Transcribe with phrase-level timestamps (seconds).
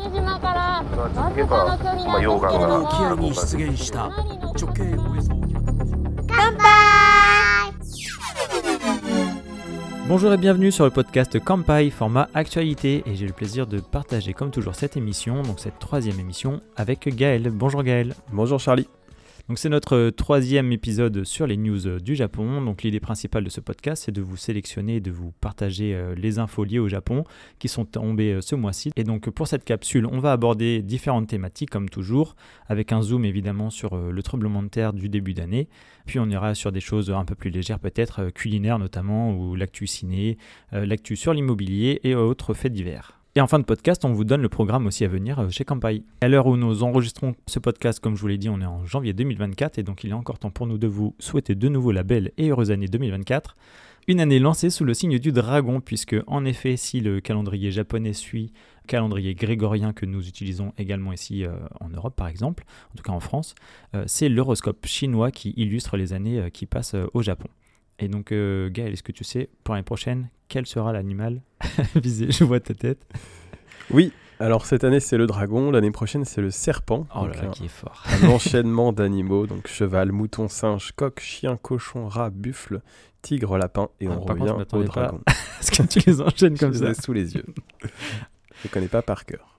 [0.00, 5.32] 続けば、まあ、溶岩が沖合に出現した直径およそ
[6.26, 6.66] 乾杯
[10.08, 14.34] Bonjour et bienvenue sur le podcast Campai, format actualité, et j'ai le plaisir de partager
[14.34, 17.50] comme toujours cette émission, donc cette troisième émission, avec Gaël.
[17.50, 18.14] Bonjour Gaël.
[18.32, 18.88] Bonjour Charlie.
[19.47, 22.61] Donc c'est notre euh, troisième épisode sur les news euh, du Japon.
[22.61, 26.15] Donc l'idée principale de ce podcast, c'est de vous sélectionner et de vous partager euh,
[26.15, 27.23] les infos liées au Japon
[27.59, 28.91] qui sont tombées ce mois-ci.
[28.95, 32.35] Et donc pour cette capsule, on va aborder différentes thématiques comme toujours,
[32.67, 35.67] avec un zoom évidemment sur le tremblement de terre du début d'année.
[36.05, 39.87] Puis on ira sur des choses un peu plus légères peut-être, culinaires notamment, ou l'actu
[39.87, 40.37] ciné,
[40.71, 43.20] l'actu sur l'immobilier et autres faits divers.
[43.33, 45.63] Et en fin de podcast, on vous donne le programme aussi à venir euh, chez
[45.63, 46.03] Campai.
[46.19, 48.85] À l'heure où nous enregistrons ce podcast, comme je vous l'ai dit, on est en
[48.85, 51.93] janvier 2024 et donc il est encore temps pour nous de vous souhaiter de nouveau
[51.93, 53.55] la belle et heureuse année 2024.
[54.09, 58.11] Une année lancée sous le signe du dragon, puisque en effet, si le calendrier japonais
[58.11, 58.51] suit
[58.83, 63.03] le calendrier grégorien que nous utilisons également ici euh, en Europe par exemple, en tout
[63.03, 63.55] cas en France,
[63.95, 67.47] euh, c'est l'horoscope chinois qui illustre les années qui passent au Japon.
[68.01, 71.41] Et donc, Gaël, est-ce que tu sais pour l'année prochaine quel sera l'animal
[71.95, 72.31] visé?
[72.31, 73.05] Je vois ta tête.
[73.89, 77.07] Oui, alors cette année c'est le dragon, l'année prochaine c'est le serpent.
[77.15, 78.03] Oh là là, un- qui est fort.
[78.23, 82.81] un enchaînement d'animaux, donc cheval, mouton, singe, coq, chien, cochon, rat, buffle,
[83.21, 85.21] tigre, lapin, et Ah, on contre, revient au dragon.
[85.59, 87.45] Est-ce que tu les enchaînes comme Je ça les ai sous les yeux.
[87.83, 87.87] Je
[88.67, 89.50] ne connais pas par cœur.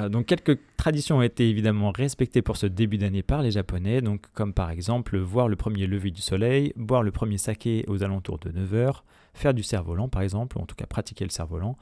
[0.00, 4.00] Euh, donc quelques traditions ont été évidemment respectées pour ce début d'année par les Japonais,
[4.00, 8.02] donc comme par exemple voir le premier lever du soleil, boire le premier saké aux
[8.02, 9.02] alentours de 9h,
[9.34, 11.76] faire du cerf-volant par exemple, ou en tout cas pratiquer le cerf-volant,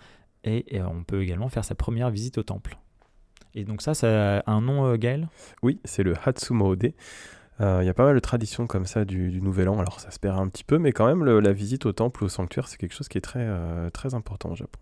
[0.45, 2.77] et, on peut également faire sa première visite au temple.
[3.55, 5.29] Et donc ça, ça a un nom, euh, Gaël?
[5.63, 6.93] Oui, c'est le Hatsumode.
[7.61, 10.11] Euh, Il y a pas mal de traditions comme ça du, Nouvel An, alors ça
[10.11, 12.77] se perd un petit peu, mais quand même la visite au temple, au sanctuaire, c'est
[12.77, 13.47] quelque chose qui est très,
[13.93, 14.81] très important au Japon.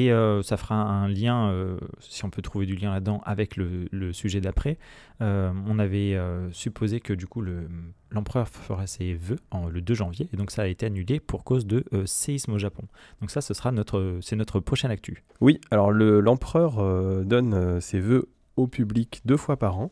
[0.00, 3.56] Et euh, ça fera un lien, euh, si on peut trouver du lien là-dedans, avec
[3.56, 4.78] le, le sujet d'après.
[5.22, 6.16] Euh, on avait
[6.52, 7.68] supposé que du coup le-
[8.12, 9.38] l'empereur ferait ses vœux
[9.72, 12.84] le 2 janvier, et donc ça a été annulé pour cause de séisme au Japon.
[13.20, 15.24] Donc ça, ce sera notre, c'est notre prochaine actu.
[15.40, 19.90] Oui, alors le- l'empereur donne ses vœux au public deux fois par an.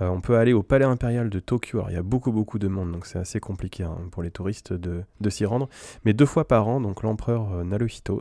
[0.00, 1.78] Euh, on peut aller au palais impérial de Tokyo.
[1.78, 4.30] Alors, il y a beaucoup, beaucoup de monde, donc c'est assez compliqué hein, pour les
[4.30, 5.68] touristes de, s'y rendre.
[6.04, 7.64] Mais deux fois par an, donc l'empereur euh,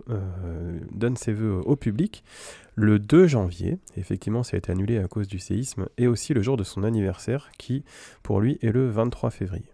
[0.09, 2.23] euh, donne ses vœux au public.
[2.75, 6.41] Le 2 janvier, effectivement, ça a été annulé à cause du séisme, et aussi le
[6.41, 7.83] jour de son anniversaire, qui
[8.23, 9.73] pour lui est le 23 février.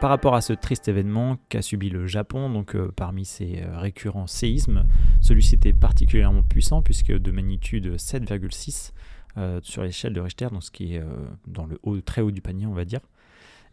[0.00, 4.26] Par rapport à ce triste événement qu'a subi le Japon, donc euh, parmi euh, récurrents
[4.26, 4.84] séismes,
[5.22, 8.92] celui-ci était particulièrement puissant puisque de magnitude 7,6
[9.38, 11.06] euh, sur l'échelle de Richter, donc ce qui est euh,
[11.46, 13.00] dans le haut, très haut du panier, on va dire.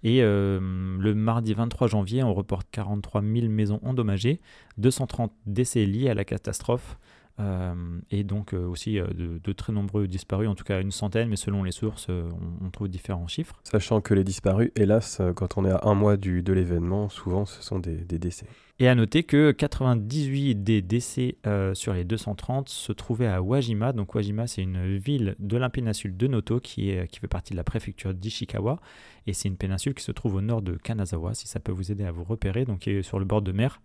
[0.03, 0.59] Et euh,
[0.99, 4.41] le mardi 23 janvier, on reporte 43 000 maisons endommagées,
[4.77, 6.97] 230 décès liés à la catastrophe,
[7.39, 7.73] euh,
[8.11, 11.29] et donc euh, aussi euh, de, de très nombreux disparus, en tout cas une centaine,
[11.29, 13.59] mais selon les sources, on, on trouve différents chiffres.
[13.63, 17.45] Sachant que les disparus, hélas, quand on est à un mois du, de l'événement, souvent
[17.45, 18.45] ce sont des, des décès.
[18.79, 21.37] Et à noter que 98 des décès
[21.73, 23.93] sur les 230 se trouvaient à Wajima.
[23.93, 27.53] Donc Wajima, c'est une ville de la péninsule de Noto qui, est, qui fait partie
[27.53, 28.79] de la préfecture d'Ishikawa.
[29.27, 31.91] Et c'est une péninsule qui se trouve au nord de Kanazawa, si ça peut vous
[31.91, 33.79] aider à vous repérer, donc qui est sur le bord de mer.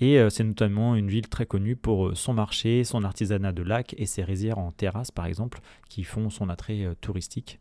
[0.00, 3.62] Et euh, c'est notamment une ville très connue pour euh, son marché, son artisanat de
[3.62, 7.60] lac et ses rizières en terrasse, par exemple, qui font son attrait euh, touristique.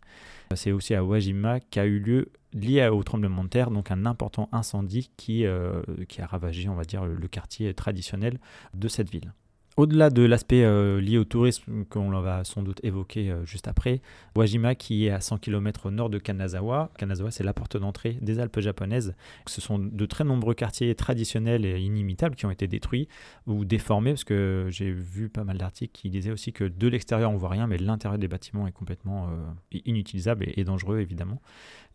[0.55, 4.49] C'est aussi à Wajima qu'a eu lieu, lié au tremblement de terre, donc un important
[4.51, 5.45] incendie qui,
[6.07, 8.39] qui a ravagé, on va dire, le quartier traditionnel
[8.73, 9.31] de cette ville.
[9.79, 14.01] Au-delà de l'aspect euh, lié au tourisme qu'on va sans doute évoquer euh, juste après,
[14.35, 16.91] Wajima qui est à 100 km au nord de Kanazawa.
[16.97, 19.15] Kanazawa c'est la porte d'entrée des Alpes japonaises.
[19.47, 23.07] Ce sont de très nombreux quartiers traditionnels et inimitables qui ont été détruits
[23.47, 27.31] ou déformés parce que j'ai vu pas mal d'articles qui disaient aussi que de l'extérieur
[27.31, 31.41] on voit rien mais l'intérieur des bâtiments est complètement euh, inutilisable et, dangereux évidemment.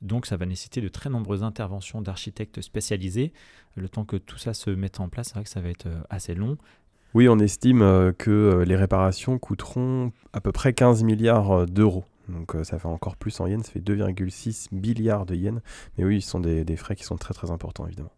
[0.00, 3.34] Donc ça va nécessiter de très nombreuses interventions d'architectes spécialisés.
[3.74, 5.88] Le temps que tout ça se mette en place, c'est vrai que ça va être
[6.08, 6.56] assez long.
[7.14, 11.66] Oui, on estime euh, que euh, les réparations coûteront à peu près 15 milliards euh,
[11.66, 12.04] d'euros.
[12.28, 15.60] Donc ça fait encore plus en yens, ça fait 2,6 milliards de yens.
[15.96, 18.12] Mais oui, ce sont des frais qui sont très très importants évidemment.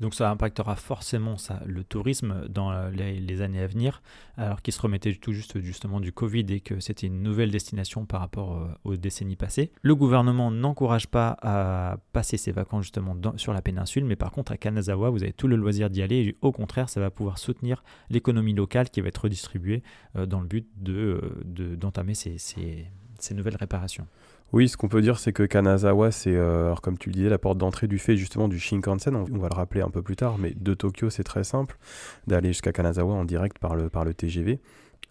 [0.00, 4.02] Donc ça impactera forcément ça, le tourisme dans euh, les, années à venir,
[4.36, 8.04] alors qu'il se remettait tout juste justement du Covid et que c'était une nouvelle destination
[8.04, 9.70] par rapport euh, aux décennies passées.
[9.80, 14.52] Le gouvernement n'encourage pas à passer ses vacances justement sur la péninsule, mais par contre
[14.52, 16.16] à Kanazawa, vous avez tout le loisir d'y aller.
[16.16, 19.82] Et au contraire, ça va pouvoir soutenir l'économie locale qui va être redistribuée
[20.16, 24.06] euh, dans le but de, de- d'entamer ces- ces nouvelles réparations.
[24.52, 27.38] Oui, ce qu'on peut dire, c'est que Kanazawa, c'est, euh, comme tu le disais, la
[27.38, 29.16] porte d'entrée du fait justement du Shinkansen.
[29.16, 31.76] On, va le rappeler un peu plus tard, mais de Tokyo, c'est très simple
[32.28, 34.60] d'aller jusqu'à Kanazawa en direct par le, TGV.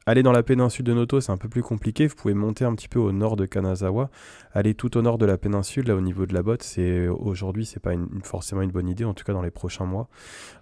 [0.07, 2.07] Aller dans la péninsule de Noto, c'est un peu plus compliqué.
[2.07, 4.09] Vous pouvez monter un petit peu au nord de Kanazawa,
[4.53, 6.63] aller tout au nord de la péninsule, là au niveau de la botte.
[6.63, 7.93] C'est aujourd'hui, c'est pas
[8.23, 10.07] forcément une bonne idée, en tout cas dans les prochains mois.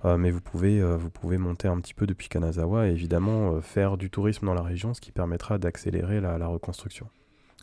[0.06, 0.98] Euh, mais vous pouvez, euh,
[1.38, 4.94] monter un petit peu depuis Kanazawa et évidemment euh, faire du tourisme dans la région,
[4.94, 7.08] ce qui permettra d'accélérer la reconstruction.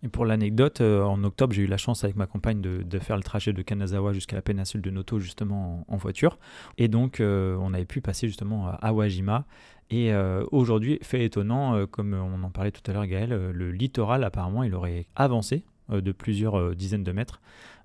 [0.02, 3.16] Et pour l'anecdote, euh, en octobre, j'ai eu la chance avec ma compagne de, faire
[3.16, 6.38] le trajet de Kanazawa jusqu'à la péninsule de Noto, justement en, voiture.
[6.78, 9.44] Et donc, euh, on avait pu passer justement à Awajima.
[9.90, 14.24] Et euh, aujourd'hui, fait étonnant, comme on en parlait tout à l'heure, Gaël, le littoral,
[14.24, 17.40] apparemment, il aurait avancé de plusieurs dizaines de mètres,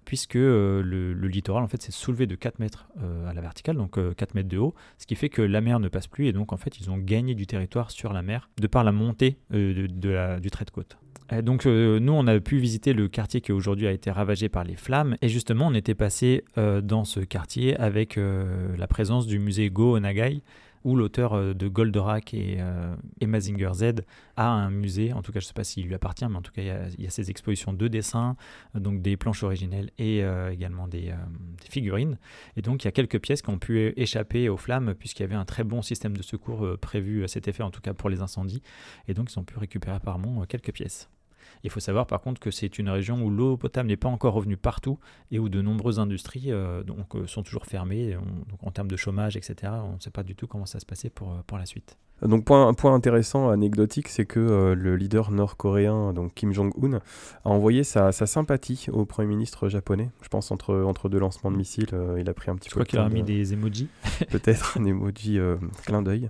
[0.06, 3.75] puisque euh, le, littoral, en fait, s'est soulevé de 4 mètres euh, à la verticale,
[3.75, 6.28] donc euh, 4 mètres de haut, ce qui fait que la mer ne passe plus.
[6.28, 8.92] Et donc, en fait, ils ont gagné du territoire sur la mer de par la
[8.92, 9.88] montée euh,
[10.40, 10.98] du trait de côte.
[11.31, 14.50] Euh, Donc euh, nous, on a pu visiter le quartier qui aujourd'hui a été ravagé
[14.50, 15.16] par les flammes.
[15.22, 19.69] Et justement, on était passé euh, dans ce quartier avec euh, la présence du musée
[19.69, 20.42] Go Onagai,
[20.85, 22.95] où l'auteur euh, de Goldorak et, euh,
[23.73, 24.03] Z
[24.37, 25.11] a un musée.
[25.11, 27.03] En tout cas, je ne sais pas s'il lui appartient, mais en tout cas, il
[27.03, 28.37] y a, ses expositions de dessins,
[28.75, 32.17] euh, donc des planches originelles et euh, également des, des figurines.
[32.55, 35.25] Et donc, il y a quelques pièces qui ont pu échapper aux flammes, puisqu'il y
[35.25, 38.09] avait un très bon système de secours prévu à cet effet, en tout cas pour
[38.09, 38.61] les incendies.
[39.07, 41.09] Et donc, ils ont pu récupérer apparemment quelques pièces.
[41.63, 44.34] Il faut savoir par contre que c'est une région où l'eau potable n'est pas encore
[44.34, 45.00] revenue partout
[45.31, 48.10] et où de nombreuses industries euh, donc, euh, sont toujours fermées.
[48.10, 50.66] Et on- donc en termes de chômage, etc., on ne sait pas du tout comment
[50.66, 51.98] ça se passait pour, euh, pour la suite.
[52.22, 56.94] Donc point, un point intéressant, anecdotique, c'est que euh, le leader nord-coréen, donc Kim Jong-un,
[57.44, 60.10] a envoyé sa, sa sympathie au Premier ministre japonais.
[60.22, 62.75] Je pense entre, entre deux lancements de missiles, euh, il a pris un petit Je
[62.75, 63.90] peu crois le qu'il a mis de- des emojis.
[64.31, 66.30] peut-être un emoji euh, clin d'œil.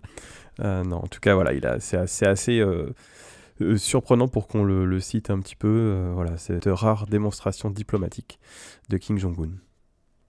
[0.59, 2.63] Non, en tout cas, voilà, il a, c'est assez, assez
[3.61, 5.67] euh, surprenant pour qu'on le, le cite un petit peu.
[5.67, 8.39] euh, voilà, cette rare démonstration diplomatique
[8.89, 9.51] de Kim Jong-un.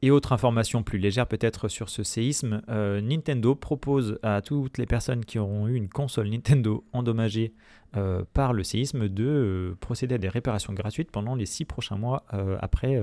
[0.03, 4.87] Et autre information plus légère peut-être sur ce séisme, euh, Nintendo propose à toutes les
[4.87, 7.55] personnes qui auront eu une console Nintendo endommagée
[7.97, 11.97] euh, par le séisme de euh, procéder à des réparations gratuites pendant les six prochains
[11.97, 12.25] mois
[12.61, 13.01] après,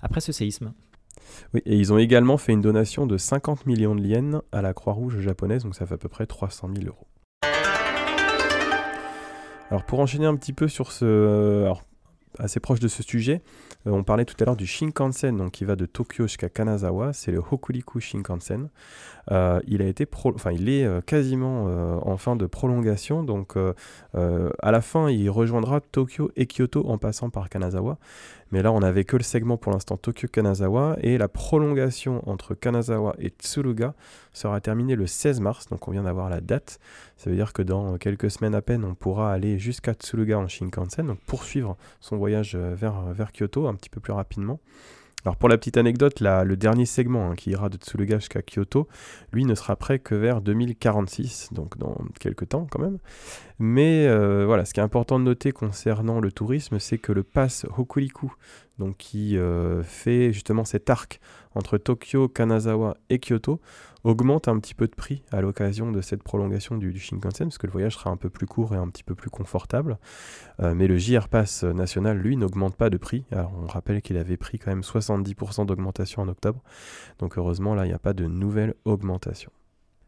[0.00, 0.72] après ce séisme.
[1.52, 4.72] Oui, et ils ont également fait une donation de 50 millions de yens à la
[4.72, 7.06] Croix-Rouge japonaise, donc ça fait à peu près 300 000 euros.
[9.72, 11.06] Alors pour enchaîner un petit peu sur ce...
[11.06, 11.72] euh,
[12.38, 13.40] assez proche de ce sujet,
[13.86, 17.14] euh, on parlait tout à l'heure du Shinkansen, donc qui va de Tokyo jusqu'à Kanazawa,
[17.14, 18.68] c'est le Hokuriku Shinkansen.
[19.30, 21.64] Euh, il a été est quasiment
[22.06, 27.30] en fin de prolongation, donc à la fin il rejoindra Tokyo et Kyoto en passant
[27.30, 27.96] par Kanazawa.
[28.52, 33.16] Mais là, on n'avait que le segment pour l'instant Tokyo-Kanazawa et la prolongation entre Kanazawa
[33.18, 33.94] et Tsuruga
[34.34, 36.78] sera terminée le 16 mars, donc on vient d'avoir la date.
[37.16, 40.48] Ça veut dire que dans quelques semaines à peine, on pourra aller jusqu'à Tsuruga en
[40.48, 44.60] Shinkansen, donc poursuivre son voyage euh, vers, vers Kyoto un petit peu plus rapidement.
[45.24, 48.88] Alors pour la petite anecdote, le dernier segment hein, qui ira de Tsuruga jusqu'à Kyoto,
[49.32, 52.98] lui ne sera prêt que vers 2046, donc dans quelques temps quand même.
[53.60, 57.22] Mais euh, voilà, ce qui est important de noter concernant le tourisme, c'est que le
[57.22, 58.32] pass Hokuriku,
[58.78, 61.20] donc qui euh, fait justement cet arc
[61.54, 63.60] entre Tokyo, Kanazawa et Kyoto,
[64.04, 67.66] augmente un petit peu de prix à l'occasion de cette prolongation du, Shinkansen, parce que
[67.66, 69.98] le voyage sera un peu plus court et un petit peu plus confortable.
[70.60, 73.24] Euh, mais le JR Pass national, lui, n'augmente pas de prix.
[73.32, 76.62] On rappelle qu'il avait pris quand même 70% d'augmentation en octobre.
[77.18, 79.52] Donc heureusement, là, il n'y a pas de nouvelle augmentation.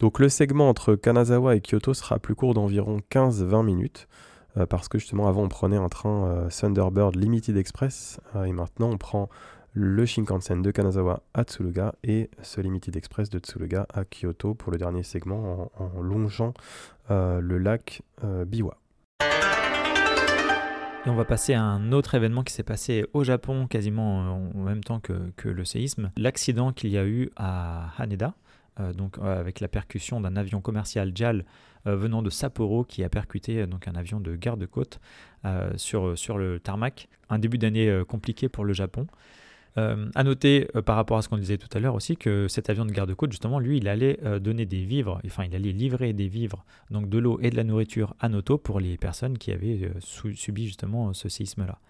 [0.00, 4.08] Donc le segment entre Kanazawa et Kyoto sera plus court d'environ 15-20 minutes.
[4.56, 8.52] Euh, parce que justement avant on prenait un train euh, Thunderbird Limited Express euh, et
[8.52, 9.28] maintenant on prend
[9.72, 14.70] le Shinkansen de Kanazawa à Tsuruga et ce Limited Express de Tsuruga à Kyoto pour
[14.70, 16.54] le dernier segment en, longeant
[17.10, 18.78] le lac Biwa.
[21.04, 24.60] Et on va passer à un autre événement qui s'est passé au Japon quasiment en
[24.60, 26.12] même temps que, le séisme.
[26.16, 28.34] L'accident qu'il y a eu à Haneda,
[28.94, 31.44] donc avec la percussion d'un avion commercial JAL
[31.92, 35.00] venant de Sapporo qui a percuté euh, donc un avion de garde-côte
[35.44, 37.08] euh, sur, le tarmac.
[37.28, 39.06] Un début d'année euh, compliqué pour le Japon.
[39.76, 42.46] Euh, à noter euh, par rapport à ce qu'on disait tout à l'heure aussi que
[42.46, 45.72] cet avion de garde-côte justement lui il allait euh, donner des vivres, enfin il allait
[45.72, 49.36] livrer des vivres, donc de l'eau et de la nourriture à Noto pour les personnes
[49.36, 51.80] qui avaient euh, subi justement ce séisme-là.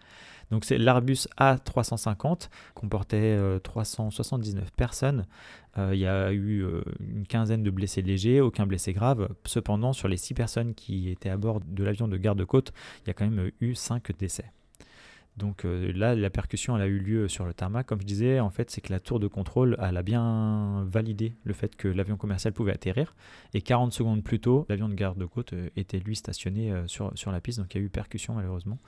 [0.50, 5.26] Donc c'est l'Arbus A350 comportait euh, 379 personnes.
[5.76, 6.64] Il y a eu
[7.00, 9.28] une quinzaine de blessés légers, aucun blessé grave.
[9.44, 12.72] Cependant, sur les six personnes qui étaient à bord de l'avion de garde-côte,
[13.02, 14.44] il y a quand même eu 5 décès.
[15.36, 17.86] Donc euh, là, la percussion, elle a eu lieu sur le tarmac.
[17.86, 21.34] Comme je disais, en fait, c'est que la tour de contrôle, elle a bien validé
[21.42, 23.16] le fait que l'avion commercial pouvait atterrir.
[23.52, 27.32] Et 40 secondes plus tôt, l'avion de garde-côte euh, était lui stationné euh, sur, sur
[27.32, 27.58] la piste.
[27.58, 28.78] Donc il y a eu percussion malheureusement.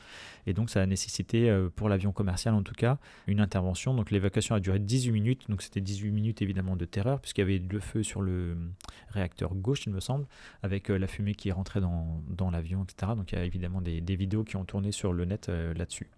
[0.46, 3.94] Et donc ça a nécessité, pour l'avion commercial en tout cas, une intervention.
[3.94, 5.48] Donc l'évacuation a duré 18 minutes.
[5.48, 8.56] Donc c'était 18 minutes évidemment de terreur, puisqu'il y avait le feu sur le
[9.08, 10.26] réacteur gauche, il me semble,
[10.62, 13.12] avec la fumée qui rentrait dans, dans l'avion, etc.
[13.16, 16.08] Donc il y a évidemment des, vidéos qui ont tourné sur le net là-dessus.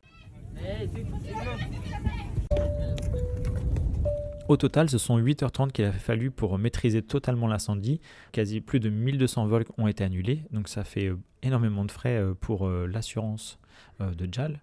[4.49, 8.01] Au total, ce sont 8h30 qu'il a fallu pour maîtriser totalement l'incendie.
[8.33, 12.17] Quasi plus de 1200 vols ont été annulés, donc ça fait euh, énormément de frais
[12.17, 13.59] euh, pour euh, l'assurance
[14.01, 14.61] de JAL.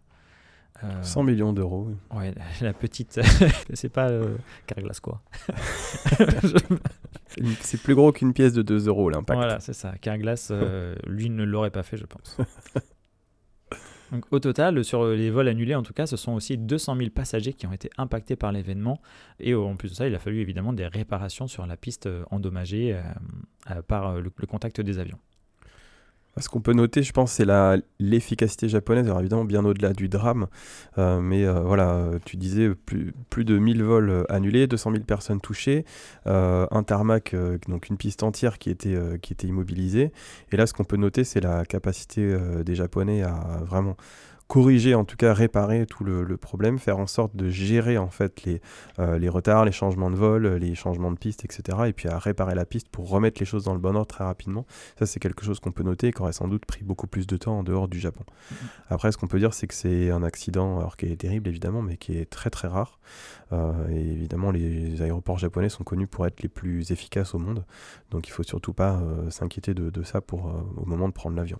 [0.84, 1.88] Euh, 100 millions d'euros.
[2.14, 3.20] Ouais, la petite,
[3.74, 4.36] c'est pas euh,
[4.68, 5.22] Carglass quoi.
[7.60, 9.38] C'est plus gros qu'une pièce de 2 euros, l'impact.
[9.38, 9.94] Voilà, c'est ça.
[10.00, 12.38] Carglass, euh, lui ne l'aurait pas fait, je pense.
[14.12, 17.10] Donc, au total, sur les vols annulés, en tout cas, ce sont aussi 200 000
[17.10, 19.02] passagers qui ont été impactés par l'événement.
[19.40, 22.06] Et euh, en plus de ça, il a fallu évidemment des réparations sur la piste
[22.06, 23.02] euh, endommagée euh,
[23.72, 25.20] euh, par euh, le contact des avions.
[26.42, 30.10] Ce qu'on peut noter, je pense, c'est la- l'efficacité japonaise, alors évidemment bien au-delà du
[30.10, 30.48] drame,
[30.98, 35.06] Euh, mais euh, voilà, euh, tu disais plus, plus de 1000 vols annulés, 200 000
[35.06, 35.86] personnes touchées,
[36.26, 37.36] un tarmac,
[37.68, 40.12] donc une piste entière qui était, qui était immobilisée.
[40.52, 43.96] Et là, ce qu'on peut noter, c'est la capacité des Japonais à vraiment
[44.48, 48.10] corriger, en tout cas réparer tout le, le problème, faire en sorte de gérer en
[48.10, 48.62] fait les,
[49.00, 51.80] euh, les retards, les changements de vol, les changements de piste, etc.
[51.88, 54.24] Et puis à réparer la piste pour remettre les choses dans le bon ordre très
[54.24, 54.66] rapidement.
[55.00, 57.26] Ça, c'est quelque chose qu'on peut noter et qui aurait sans doute pris beaucoup plus
[57.26, 58.24] de temps en dehors du Japon.
[58.90, 61.82] Après, ce qu'on peut dire, c'est que c'est un accident, alors qui est terrible évidemment,
[61.82, 63.00] mais qui est très très rare.
[63.52, 67.66] Euh, et évidemment, les aéroports japonais sont connus pour être les plus efficaces au monde.
[68.12, 70.46] Donc il faut surtout pas euh, s'inquiéter de, de ça pour,
[70.78, 71.60] au moment de prendre l'avion.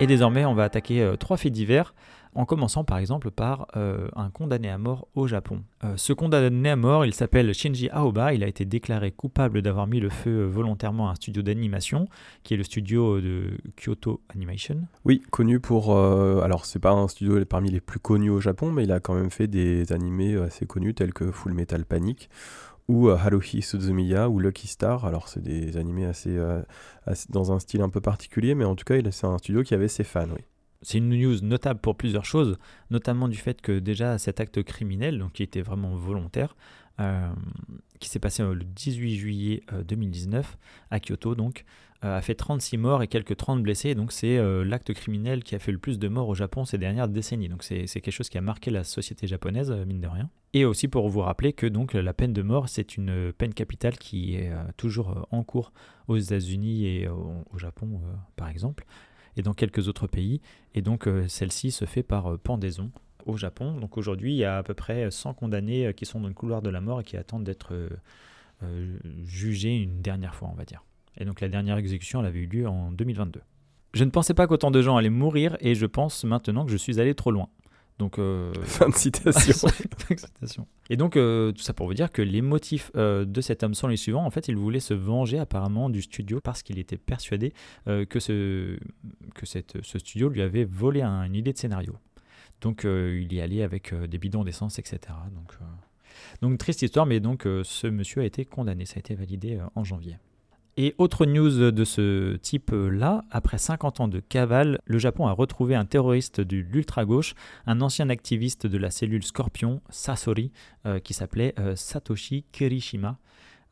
[0.00, 1.92] Et désormais, on va attaquer euh, trois faits divers,
[2.36, 5.64] en commençant par exemple par euh, un condamné à mort au Japon.
[5.82, 9.88] Euh, ce condamné à mort, il s'appelle Shinji Aoba, il a été déclaré coupable d'avoir
[9.88, 12.06] mis le feu volontairement à un studio d'animation,
[12.44, 14.82] qui est le studio de Kyoto Animation.
[15.04, 15.96] Oui, connu pour.
[15.96, 19.14] alors, c'est pas un studio parmi les plus connus au Japon, mais il a quand
[19.14, 22.30] même fait des animés assez connus tels que Full Metal Panic
[22.88, 25.04] ou euh, Haruhi Suzumiya ou Lucky Star.
[25.04, 26.62] Alors, c'est des animés assez, euh,
[27.06, 29.74] assez- dans un style un peu particulier, mais en tout cas, c'est un studio qui
[29.74, 30.26] avait ses fans.
[30.82, 32.56] C'est une news notable pour plusieurs choses,
[32.90, 36.56] notamment du fait que déjà cet acte criminel, donc qui était vraiment volontaire,
[37.00, 37.28] euh,
[38.00, 40.56] qui s'est passé le 18 juillet euh, 2019
[40.90, 41.64] à Kyoto, donc,
[42.02, 43.94] a fait 36 morts et quelques 30 blessés.
[43.94, 46.78] Donc c'est euh, l'acte criminel qui a fait le plus de morts au Japon ces
[46.78, 47.48] dernières décennies.
[47.48, 50.30] Donc c'est quelque chose qui a marqué la société japonaise, euh, mine de rien.
[50.54, 53.98] Et aussi pour vous rappeler que donc la peine de mort, c'est une peine capitale
[53.98, 55.72] qui est euh, toujours euh, en cours
[56.06, 58.84] aux États-Unis et au, Japon, euh, par exemple,
[59.36, 60.40] et dans quelques autres pays.
[60.74, 62.90] Et donc euh, celle-ci se fait par euh, pendaison
[63.28, 63.76] au Japon.
[63.78, 66.34] Donc aujourd'hui, il y a à peu près 100 condamnés euh, qui sont dans le
[66.34, 67.88] couloir de la mort et qui attendent d'être euh,
[68.62, 70.82] euh, jugés une dernière fois, on va dire.
[71.18, 73.40] Et donc la dernière exécution, elle avait eu lieu en 2022.
[73.94, 76.76] Je ne pensais pas qu'autant de gens allaient mourir et je pense maintenant que je
[76.76, 77.48] suis allé trop loin.
[77.98, 80.66] Donc euh, Fin de citation.
[80.88, 83.74] Et donc, euh, tout ça pour vous dire que les motifs euh, de cet homme
[83.74, 84.24] sont les suivants.
[84.24, 87.52] En fait, il voulait se venger apparemment du studio parce qu'il était persuadé
[87.86, 88.78] que, ce,
[89.34, 91.96] que cette, ce studio lui avait volé un- une idée de scénario.
[92.60, 94.98] Donc, il y allait avec des bidons d'essence, etc.
[95.34, 95.54] Donc,
[96.40, 98.84] donc, triste histoire, mais donc ce monsieur a été condamné.
[98.84, 100.18] Ça a été validé en janvier.
[100.80, 105.74] Et autre news de ce type-là, après 50 ans de cavale, le Japon a retrouvé
[105.74, 107.34] un terroriste de l'ultra-gauche
[107.66, 110.52] un ancien activiste de la cellule Scorpion, Sasori,
[110.86, 113.18] euh, qui s'appelait euh, Satoshi Kirishima.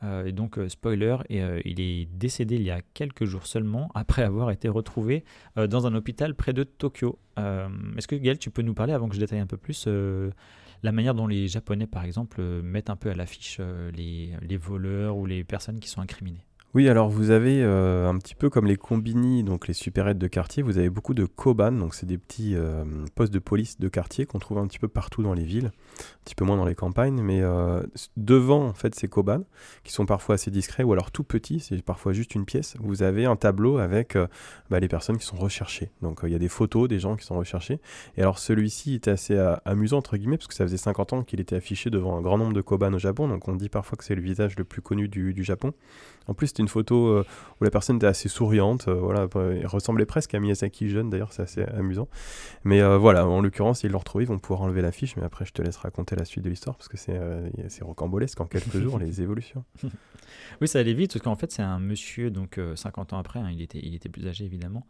[0.02, 4.68] Euh, donc, spoiler, il est décédé il y a quelques jours seulement, après avoir été
[4.68, 7.20] retrouvé dans un hôpital près de Tokyo.
[7.36, 9.86] Est-ce que Gaël, tu peux nous parler, avant que je détaille un peu plus,
[10.82, 13.60] la manière dont les Japonais, par exemple, mettent un peu à l'affiche
[13.94, 16.45] les voleurs ou les personnes qui sont incriminées?
[16.76, 20.26] Oui, alors vous avez euh, un petit peu comme les combini, donc les supérettes de
[20.26, 23.88] quartier, vous avez beaucoup de koban, donc c'est des petits euh, postes de police de
[23.88, 26.66] quartier qu'on trouve un petit peu partout dans les villes, un petit peu moins dans
[26.66, 27.82] les campagnes, mais euh,
[28.18, 29.44] devant en fait ces koban,
[29.84, 33.02] qui sont parfois assez discrets ou alors tout petits, c'est parfois juste une pièce, vous
[33.02, 34.18] avez un tableau avec
[34.68, 35.90] bah, les personnes qui sont recherchées.
[36.02, 37.80] Donc il y a des photos des gens qui sont recherchés.
[38.18, 41.40] Et alors celui-ci était assez amusant entre guillemets, parce que ça faisait 50 ans qu'il
[41.40, 44.04] était affiché devant un grand nombre de koban au Japon, donc on dit parfois que
[44.04, 45.72] c'est le visage le plus connu du Japon.
[46.28, 47.24] En plus, c'était une photo euh,
[47.60, 51.10] où la personne était assez souriante, euh, voilà, euh, elle ressemblait presque à Miyazaki jeune,
[51.10, 52.08] d'ailleurs, c'est assez amusant.
[52.64, 55.44] Mais euh, voilà, en l'occurrence, ils l'ont retrouvé, ils vont pouvoir enlever l'affiche, mais après,
[55.44, 57.48] je te laisse raconter la suite de l'histoire, parce que c'est euh,
[57.82, 59.64] rocambolesque en quelques jours, les évolutions.
[60.60, 63.38] Oui, ça allait vite, parce qu'en fait, c'est un monsieur, donc euh, 50 ans après,
[63.38, 64.86] hein, il, était, il était plus âgé évidemment,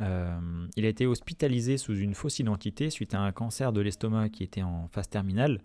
[0.00, 4.30] Euh, il a été hospitalisé sous une fausse identité suite à un cancer de l'estomac
[4.30, 5.60] qui était en phase terminale.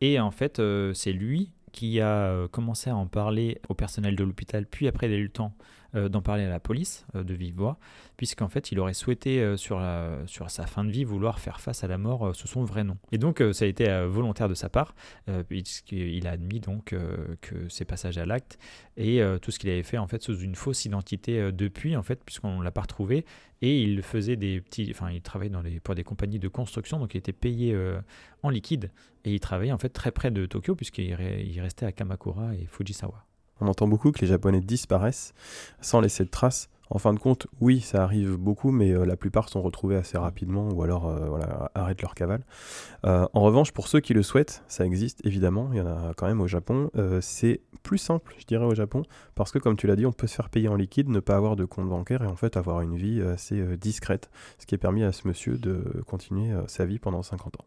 [0.00, 4.16] Et en fait, euh, c'est lui qui a euh, commencé à en parler au personnel
[4.16, 5.52] de l'hôpital, puis après il a eu le temps
[5.96, 7.74] euh, d'en parler à la police euh, de vive
[8.16, 9.82] puisqu'en fait il aurait souhaité euh, sur,
[10.26, 12.98] sur sa fin de vie vouloir faire face à la mort sous son vrai nom.
[13.12, 14.94] Et donc ça a été volontaire de sa part,
[15.48, 16.94] puisqu'il a admis donc
[17.40, 18.58] que ses passages à l'acte
[18.96, 22.22] et tout ce qu'il avait fait en fait sous une fausse identité depuis en fait
[22.24, 23.24] puisqu'on l'a pas retrouvé
[23.62, 26.98] et il faisait des petits enfin il travaillait dans les, pour des compagnies de construction
[26.98, 27.76] donc il était payé
[28.42, 28.90] en liquide
[29.24, 32.54] et il travaillait en fait très près de Tokyo puisqu'il re- il restait à Kamakura
[32.54, 33.24] et Fujisawa.
[33.60, 35.32] On entend beaucoup que les Japonais disparaissent
[35.80, 36.68] sans laisser de traces.
[36.88, 40.16] En fin de compte, oui, ça arrive beaucoup, mais euh, la plupart sont retrouvés assez
[40.18, 42.44] rapidement ou alors euh, voilà, arrêtent leur cavale.
[43.04, 46.14] Euh, en revanche, pour ceux qui le souhaitent, ça existe évidemment, il y en a
[46.14, 46.90] quand même au Japon.
[47.20, 49.02] C'est plus simple, je dirais, au Japon,
[49.34, 51.36] parce que comme tu l'as dit, on peut se faire payer en liquide, ne pas
[51.36, 54.78] avoir de compte bancaire et en fait avoir une vie assez discrète, ce qui a
[54.78, 57.64] permis à ce monsieur de continuer sa vie pendant 50 ans.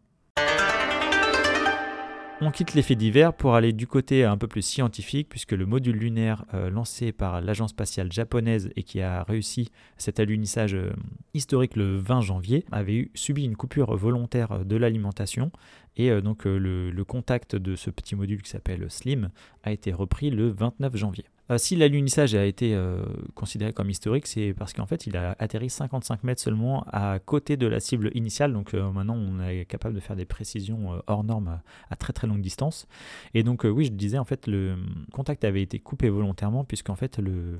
[2.42, 5.66] On quitte les faits divers pour aller du côté un peu plus scientifique, puisque le
[5.66, 9.68] module lunaire euh, lancé par l'agence spatiale japonaise et qui a réussi
[9.98, 10.90] cet alunissage euh,
[11.34, 15.52] historique le 20 janvier avait subi une coupure volontaire euh, de l'alimentation.
[15.96, 19.28] Et donc le contact de ce petit module qui s'appelle SLIM
[19.64, 21.24] a été repris le 29 janvier.
[21.50, 23.02] Euh, si l'alunissage a été euh,
[23.34, 27.56] considéré comme historique, c'est parce qu'en fait il a atterri 55 mètres seulement à côté
[27.56, 28.52] de la cible initiale.
[28.52, 32.26] Donc euh, maintenant on est capable de faire des précisions hors normes à, très très
[32.26, 32.86] longue distance.
[33.34, 34.76] Et donc, oui, je disais, en fait, le
[35.12, 37.58] contact avait été coupé volontairement, puisqu'en fait, le,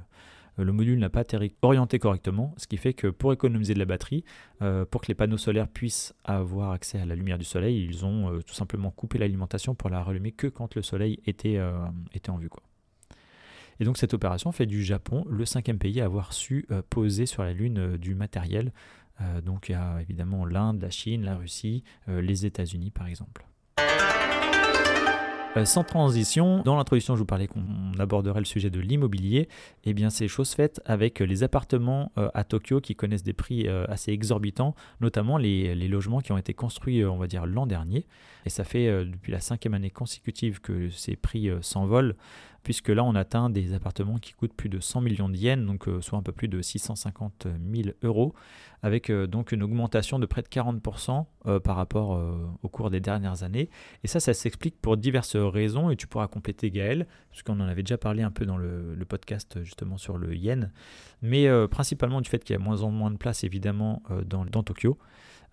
[0.56, 3.85] le module n'a pas atterri orienté correctement, ce qui fait que pour économiser de la
[3.85, 4.25] batterie,
[4.90, 8.40] pour que les panneaux solaires puissent avoir accès à la lumière du soleil, ils ont
[8.47, 11.61] tout simplement coupé l'alimentation pour la rallumer que quand le soleil était,
[12.14, 12.49] était en vue.
[13.80, 17.25] Et donc cette opération fait du Japon le cinquième pays à avoir su euh, poser
[17.25, 18.72] sur la Lune euh, du matériel.
[19.22, 23.46] Euh, donc il y a évidemment l'Inde, la Chine, la Russie, les États-Unis par exemple.
[25.64, 29.49] Sans transition, dans l'introduction, je vous parlais qu'on aborderait le sujet de l'immobilier.
[29.82, 34.12] Eh bien, c'est chose faite avec les appartements à Tokyo qui connaissent des prix assez
[34.12, 38.06] exorbitants, notamment les, les logements qui ont été construits, on va dire, l'an dernier.
[38.46, 42.14] Et ça fait depuis la cinquième année consécutive que ces prix s'envolent,
[42.62, 45.88] puisque là, on atteint des appartements qui coûtent plus de 100 millions de yens, donc
[45.88, 48.34] euh, soit un peu plus de 650 000 euros,
[48.82, 52.20] avec euh, donc une augmentation de près de 40% euh, par rapport
[52.62, 53.70] au cours des dernières années.
[54.04, 57.68] Et ça, ça s'explique pour diverses raisons, et tu pourras compléter Gaël, parce qu'on en
[57.68, 60.70] avait déjà parlé un peu dans le, podcast justement sur le yen,
[61.20, 64.99] mais principalement du fait qu'il y a moins en moins de place évidemment dans Tokyo.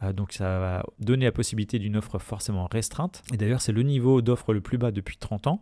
[0.03, 3.23] Euh, donc ça va donner la possibilité d'une offre forcément restreinte.
[3.33, 5.61] Et d'ailleurs, c'est le niveau d'offre le plus bas depuis 30 ans.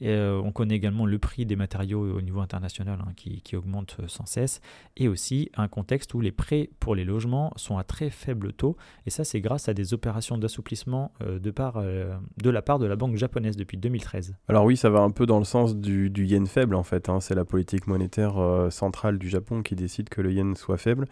[0.00, 3.56] Et euh, on connaît également le prix des matériaux au niveau international hein, qui, qui
[3.56, 4.60] augmente sans cesse.
[4.96, 8.76] Et aussi un contexte où les prêts pour les logements sont à très faible taux.
[9.06, 12.86] Et ça, c'est grâce à des opérations d'assouplissement euh, de, euh, de la part de
[12.86, 14.34] la banque japonaise depuis 2013.
[14.48, 17.08] Alors oui, ça va un peu dans le sens du, du yen faible en fait.
[17.08, 17.20] hein.
[17.20, 21.06] C'est la politique monétaire euh, centrale du Japon qui décide que le yen soit faible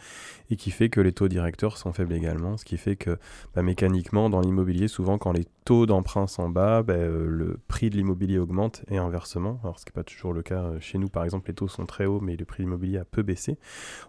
[0.51, 2.57] et qui fait que les taux directeurs sont faibles également.
[2.65, 3.19] Ce qui fait que
[3.55, 7.91] bah, mécaniquement, dans l'immobilier, souvent quand les taux d'emprunt sont bas, bah, euh, le prix
[7.91, 9.61] de l'immobilier augmente et inversement.
[9.63, 11.69] Alors ce qui n'est pas toujours le cas euh, chez nous, par exemple, les taux
[11.69, 13.59] sont très hauts mais le prix de l'immobilier a peu baissé.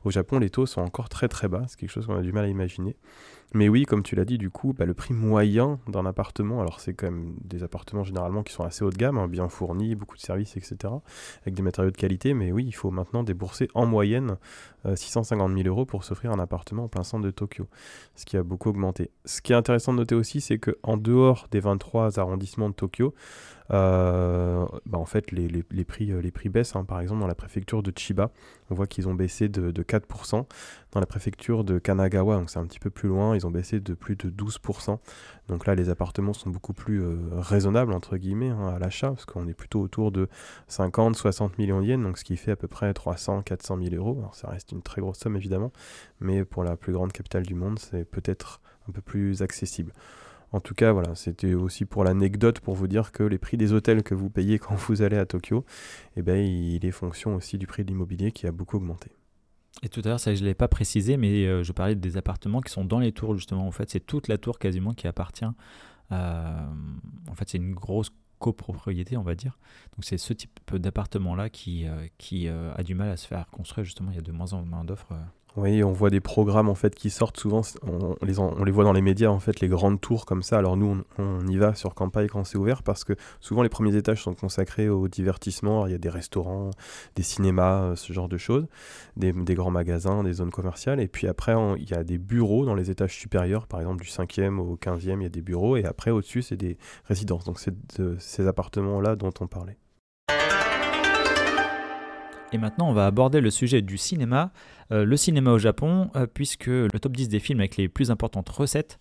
[0.06, 1.64] Au Japon, les taux sont encore très très bas.
[1.68, 2.96] C'est quelque chose qu'on a du mal à imaginer.
[3.54, 6.80] Mais oui, comme tu l'as dit, du coup, bah, le prix moyen d'un appartement, alors
[6.80, 9.96] c'est quand même des appartements généralement qui sont assez haut de gamme, hein, bien fournis,
[9.96, 10.94] beaucoup de services, etc.,
[11.44, 14.38] avec des matériaux de qualité, mais oui, il faut maintenant débourser en moyenne
[14.96, 17.68] 650 000 euros pour s'offrir un appartement en plein centre de Tokyo,
[18.16, 19.12] ce qui a beaucoup augmenté.
[19.26, 23.14] Ce qui est intéressant de noter aussi, c'est qu'en dehors des 23 arrondissements de Tokyo,
[23.72, 26.76] euh, bah, en fait, les, euh, prix baissent.
[26.76, 26.84] hein.
[26.84, 28.32] Par exemple, dans la préfecture de Chiba,
[28.70, 30.46] on voit qu'ils ont baissé de, de 4%.
[30.92, 33.80] Dans la préfecture de Kanagawa, donc c'est un petit peu plus loin, ils ont baissé
[33.80, 35.00] de plus de 12%.
[35.48, 39.26] Donc là, les appartements sont beaucoup plus euh, raisonnables, entre guillemets, hein, à l'achat, parce
[39.26, 40.28] qu'on est plutôt autour de
[40.68, 43.96] 50, 60 millions de yens, donc ce qui fait à peu près 300, 400 000
[43.96, 44.24] euros.
[44.34, 45.72] Ça reste une très grosse somme, évidemment,
[46.20, 49.94] mais pour la plus grande capitale du monde, c'est peut-être un peu plus accessible.
[50.52, 53.74] En tout cas, voilà, c'était aussi pour l'anecdote pour vous dire que les prix des
[53.74, 55.66] hôtels que vous payez quand vous allez à Tokyo,
[56.16, 59.12] eh ben, il est fonction aussi du prix de l'immobilier qui a beaucoup augmenté.
[59.84, 62.18] Et tout à l'heure, ça je ne l'ai pas précisé, mais euh, je parlais des
[62.18, 63.68] appartements qui sont dans les tours, justement.
[63.68, 65.46] En fait, c'est toute la tour quasiment qui appartient.
[66.10, 66.70] à-
[67.30, 69.58] En fait, c'est une grosse copropriété, on va dire.
[69.96, 73.48] Donc, c'est ce type d'appartement-là qui, euh, qui euh, a du mal à se faire
[73.48, 74.12] construire, justement.
[74.12, 75.14] Il y a de moins en moins d'offres.
[75.58, 78.94] On voit des programmes en fait qui sortent souvent, on, les, on les voit dans
[78.94, 80.58] les médias en fait, les grandes tours comme ça.
[80.58, 83.70] Alors nous, on, on y va sur campagne quand c'est ouvert parce que souvent les
[83.70, 85.88] premiers étages sont consacrés au divertissement.
[85.88, 86.72] Il y a des restaurants,
[87.16, 88.68] des cinémas, euh, ce genre de choses,
[89.18, 91.00] des, des grands magasins, des zones commerciales.
[91.00, 94.10] Et puis après, il y a des bureaux dans les étages supérieurs, par exemple du
[94.10, 95.78] 5e au 15e, il y a des bureaux.
[95.78, 97.46] Et après, au-dessus, c'est des résidences.
[97.46, 97.76] Donc c'est
[98.20, 99.78] ces appartements-là dont on parlait.
[102.56, 104.54] Et maintenant, on va aborder le sujet du cinéma.
[104.94, 108.12] Euh, le cinéma au Japon, euh, puisque le top 10 des films avec les plus
[108.12, 108.98] importantes recettes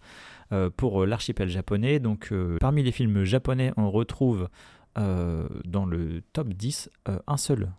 [0.50, 2.00] euh, pour l'archipel japonais.
[2.00, 4.48] Donc, parmi les films japonais, on retrouve
[4.96, 7.70] dans le top 10 euh, un seul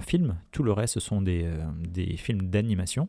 [0.00, 0.36] film.
[0.50, 1.46] Tout le reste, ce sont des,
[2.16, 3.08] films d'animation.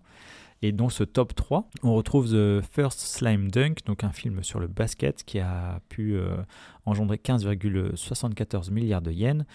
[0.62, 4.60] Et dans ce top 3, on retrouve The First Slime Dunk, donc un film sur
[4.60, 6.19] le basket qui a pu
[6.86, 9.45] engendrer 15,74 milliards de yens.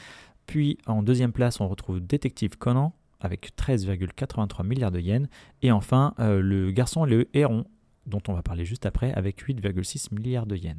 [0.47, 5.29] Puis en deuxième place, on retrouve Détective Conan avec 13,83 milliards de yens.
[5.63, 7.65] Et enfin, euh, Le Garçon le Héron,
[8.07, 10.77] dont on va parler juste après, avec 8,6 milliards de yens.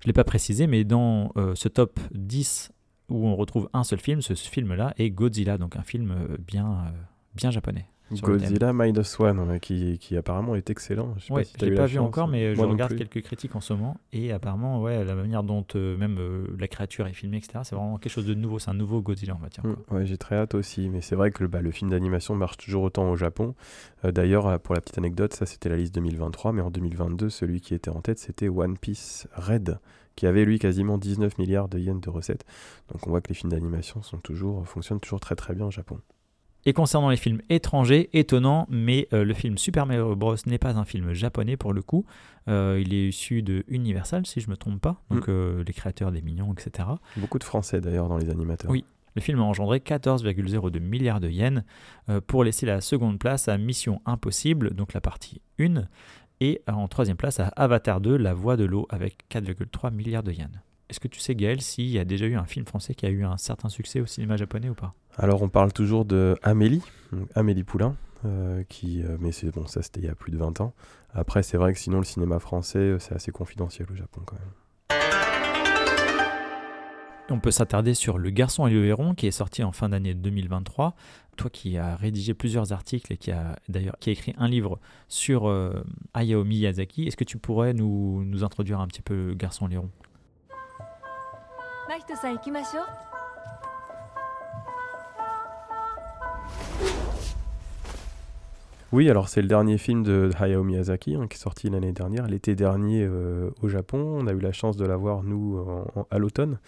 [0.00, 2.72] Je ne l'ai pas précisé, mais dans euh, ce top 10
[3.08, 7.50] où on retrouve un seul film, ce film-là est Godzilla, donc un film euh, bien
[7.50, 7.86] japonais.
[8.12, 11.14] Godzilla Minus One, ouais, qui, qui apparemment est excellent.
[11.18, 12.06] Je Ouais, si t'as l'ai pas la vu chance.
[12.06, 12.98] encore, mais je Moi regarde plus.
[13.04, 13.96] quelques critiques en ce moment.
[14.12, 17.74] Et apparemment, ouais, la manière dont euh, même euh, la créature est filmée, etc., c'est
[17.74, 18.58] vraiment quelque chose de nouveau.
[18.60, 19.66] C'est un nouveau Godzilla, on va dire.
[19.66, 19.96] Mm, quoi.
[19.98, 22.58] ouais, j'ai très hâte aussi, mais c'est vrai que le, bah, le film d'animation marche
[22.58, 23.54] toujours autant au Japon.
[24.04, 27.60] Euh, D'ailleurs, pour la petite anecdote, ça c'était la liste 2023, mais en 2022, celui
[27.60, 29.78] qui était en tête, c'était One Piece Red,
[30.14, 32.44] qui avait lui quasiment 19 milliards de yens de recettes.
[32.92, 35.70] Donc on voit que les films d'animation sont toujours, fonctionnent toujours très très bien au
[35.70, 35.98] Japon.
[36.68, 40.76] Et concernant les films étrangers, étonnant, mais euh, le film Super Mario Bros n'est pas
[40.76, 42.04] un film japonais pour le coup.
[42.48, 45.00] Euh, il est issu de Universal, si je me trompe pas.
[45.08, 45.30] Donc Mm.
[45.30, 46.88] euh, les créateurs des Mignons, etc.
[47.16, 48.70] Beaucoup de Français d'ailleurs dans les animateurs.
[48.70, 48.84] Oui.
[49.14, 51.62] Le film a engendré 14,02 milliards de yens
[52.26, 55.84] pour laisser la seconde place à Mission Impossible, donc la partie 1,
[56.40, 60.32] et en troisième place à Avatar 2, La Voix de l'eau, avec 4,3 milliards de
[60.32, 60.50] yens.
[60.88, 63.10] Est-ce que tu sais, Gaël, s'il y a déjà eu un film français qui a
[63.10, 64.94] eu un certain succès au cinéma japonais ou pas?
[65.16, 66.82] Alors on parle toujours de Amélie,
[67.34, 70.36] Amélie Poulain, euh, qui, euh, mais c'est bon, ça c'était il y a plus de
[70.36, 70.74] 20 ans.
[71.12, 74.36] Après, c'est vrai que sinon le cinéma français, euh, c'est assez confidentiel au Japon quand
[74.36, 74.52] même.
[77.28, 80.14] On peut s'attarder sur Le Garçon et le Héron qui est sorti en fin d'année
[80.14, 80.94] 2023.
[81.36, 84.78] Toi qui as rédigé plusieurs articles et qui a d'ailleurs qui a écrit un livre
[85.08, 85.82] sur euh,
[86.14, 89.70] Hayao Miyazaki, est-ce que tu pourrais nous, nous introduire un petit peu Le Garçon et
[89.70, 89.90] l'Héron
[91.89, 92.85] マヒトさん行きましょう
[98.93, 102.27] Oui, alors c'est le dernier film de Hayao Miyazaki hein, qui est sorti l'année dernière,
[102.27, 103.99] l'été dernier euh, au Japon.
[104.19, 106.59] On a eu la chance de la voir, nous, en- en- à l'automne,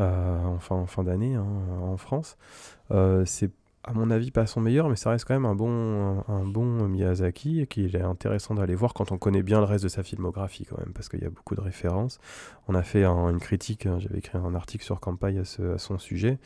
[0.00, 1.44] euh, en fin, en fin d'année, hein,
[1.82, 2.38] en France.
[2.90, 3.50] Euh, c'est,
[3.84, 6.44] à mon avis, pas son meilleur, mais ça reste quand même un bon, un, un
[6.46, 9.88] bon Miyazaki et qu'il est intéressant d'aller voir quand on connaît bien le reste de
[9.90, 12.18] sa filmographie, quand même, parce qu'il y a beaucoup de références.
[12.67, 15.97] On a fait un- une critique, hein, j'avais écrit un article sur Campagne à, son
[15.97, 16.39] sujet.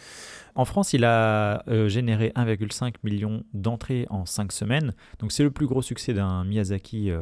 [0.56, 4.96] En France, il a euh, généré 1,5 million d'entrées en 5 semaines.
[5.20, 7.22] Donc c'est le plus gros succès d'un Miyazaki euh,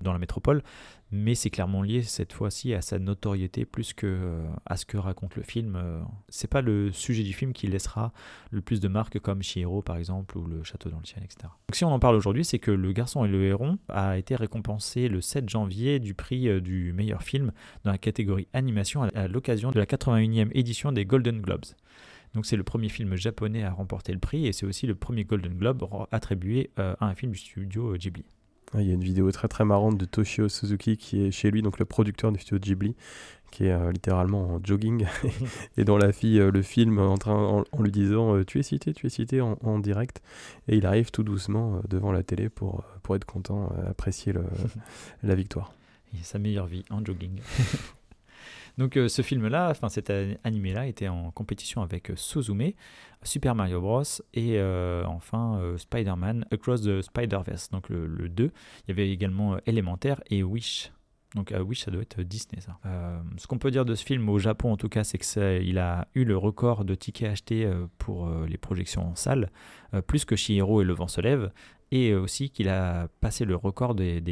[0.00, 0.62] dans la métropole.
[1.10, 4.98] Mais c'est clairement lié cette fois-ci à sa notoriété plus que euh, à ce que
[4.98, 5.80] raconte le film.
[6.28, 8.12] C'est pas le sujet du film qui laissera
[8.50, 11.38] le plus de marques comme Chihiro par exemple ou Le Château dans le ciel, etc.
[11.44, 14.36] Donc si on en parle aujourd'hui, c'est que Le Garçon et le Héron a été
[14.36, 17.52] récompensé le 7 janvier du prix du meilleur film
[17.84, 21.64] dans la catégorie animation à- l'occasion de la 81e édition des Golden Globes.
[22.34, 25.24] Donc c'est le premier film japonais à remporter le prix et c'est aussi le premier
[25.24, 28.24] Golden Globe attribué euh, à un film du studio euh, Ghibli.
[28.74, 31.62] Il y a une vidéo très très marrante de Toshio Suzuki qui est chez lui,
[31.62, 32.94] donc le producteur du studio Ghibli,
[33.50, 35.06] qui est euh, littéralement en jogging
[35.78, 38.58] et dont la fille euh, le film en, train, en, en lui disant euh, Tu
[38.58, 40.20] es cité, tu es cité en, en direct.
[40.68, 44.44] Et il arrive tout doucement devant la télé pour, pour être content, apprécier le,
[45.22, 45.72] la victoire.
[46.12, 47.40] Et sa meilleure vie en jogging.
[48.78, 50.10] Donc euh, ce film-là, enfin cet
[50.44, 52.70] animé-là était en compétition avec euh, Suzume,
[53.24, 54.02] Super Mario Bros.
[54.34, 58.44] et euh, enfin Spider-Man Across the Spider-Verse, donc le, le 2.
[58.44, 58.50] Il
[58.88, 60.92] y avait également Élémentaire et Wish.
[61.34, 62.78] Donc Wish, ça doit être Disney, ça.
[63.36, 65.56] Ce qu'on peut dire de ce film au Japon, en tout cas, c'est que ça-
[65.58, 69.50] il a eu le record de tickets achetés pour les projections en salle,
[70.06, 71.52] plus que Chihiro et Le Vent se lève,
[71.90, 74.22] et aussi qu'il a passé le record des,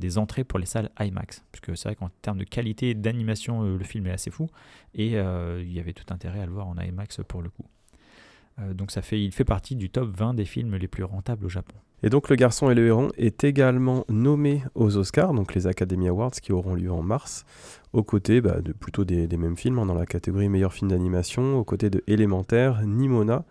[0.00, 1.44] des entrées pour les salles IMAX.
[1.52, 4.48] Puisque c'est vrai qu'en termes de qualité d'animation, euh, le film est assez fou,
[4.94, 7.64] et euh, il y avait tout intérêt à le voir en IMAX pour le coup.
[8.58, 11.46] Euh, donc ça fait, il fait partie du top 20 des films les plus rentables
[11.46, 11.74] au Japon.
[12.02, 16.08] Et donc Le Garçon et le Héron est également nommé aux Oscars, donc les Academy
[16.08, 17.44] Awards qui auront lieu en mars,
[17.92, 21.58] aux côtés bah, de plutôt des, mêmes films, hein, dans la catégorie meilleur film d'animation,
[21.58, 23.44] aux côtés de Élémentaire, Nimona,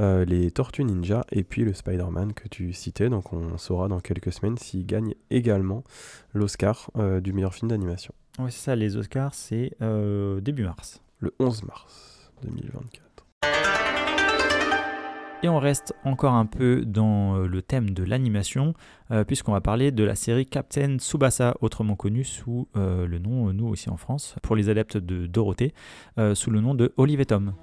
[0.00, 3.08] euh, les Tortues Ninja et puis le Spider-Man que tu citais.
[3.08, 5.84] Donc on saura dans quelques semaines s'il gagne également
[6.34, 8.14] l'Oscar euh, du meilleur film d'animation.
[8.38, 11.02] Ouais, c'est ça, les Oscars, c'est euh, début mars.
[11.20, 13.08] Le 11 mars 2024.
[15.44, 18.74] Et on reste encore un peu dans le thème de l'animation,
[19.12, 23.52] euh, puisqu'on va parler de la série Captain Tsubasa, autrement connue sous euh, le nom,
[23.52, 25.74] nous aussi en France, pour les adeptes de Dorothée,
[26.18, 27.54] euh, sous le nom de Olive et Tom.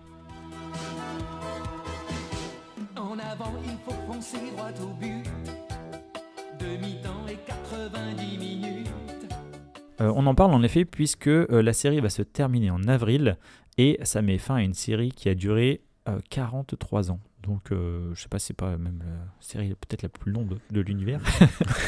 [10.01, 13.37] Euh, on en parle en effet puisque euh, la série va se terminer en avril
[13.77, 17.19] et ça met fin à une série qui a duré euh, 43 ans.
[17.43, 20.49] Donc euh, je sais pas si c'est pas même la série peut-être la plus longue
[20.49, 21.21] de, de l'univers.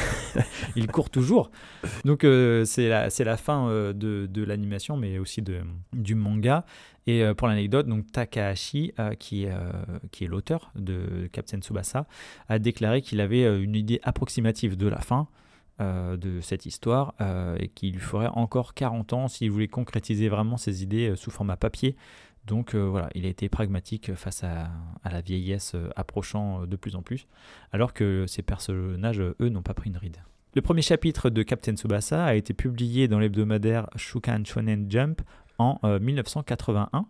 [0.76, 1.50] Il court toujours.
[2.04, 5.60] Donc c'est la, la fin de, de l'animation mais aussi de,
[5.92, 6.64] du manga.
[7.06, 9.52] Et pour l'anecdote, donc Takahashi, qui, est,
[10.12, 12.06] qui est l'auteur de Captain Tsubasa,
[12.48, 15.26] a déclaré qu'il avait une idée approximative de la fin
[15.80, 20.28] euh, de cette histoire euh, et qu'il lui ferait encore 40 ans s'il voulait concrétiser
[20.28, 21.94] vraiment ses idées euh, sous format papier.
[22.46, 24.70] Donc voilà, il a été pragmatique face à,
[25.04, 27.28] la vieillesse approchant de plus en plus,
[27.72, 30.16] alors que ces personnages, eux, n'ont pas pris une ride.
[30.56, 35.20] Le premier chapitre de Captain Tsubasa a été publié dans l'hebdomadaire Shukan Shonen Jump
[35.58, 37.06] en euh, 1981,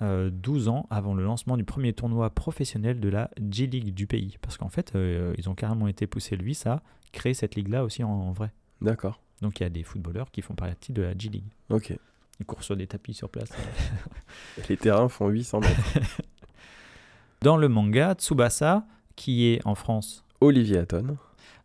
[0.00, 4.38] euh, 12 ans avant le lancement du premier tournoi professionnel de la G-League du pays.
[4.40, 4.94] Parce qu'en fait,
[5.36, 6.80] ils ont carrément été poussés, lui, ça,
[7.16, 8.50] créer cette ligue-là aussi en, en vrai.
[8.80, 9.20] D'accord.
[9.42, 11.48] Donc il y a des footballeurs qui font partie de la G-League.
[11.70, 11.92] Ok.
[12.38, 13.48] Ils courent sur des tapis sur place.
[14.68, 15.80] Les terrains font 800 mètres.
[17.42, 21.16] Dans le manga, Tsubasa, qui est en France, Olivier Hatton.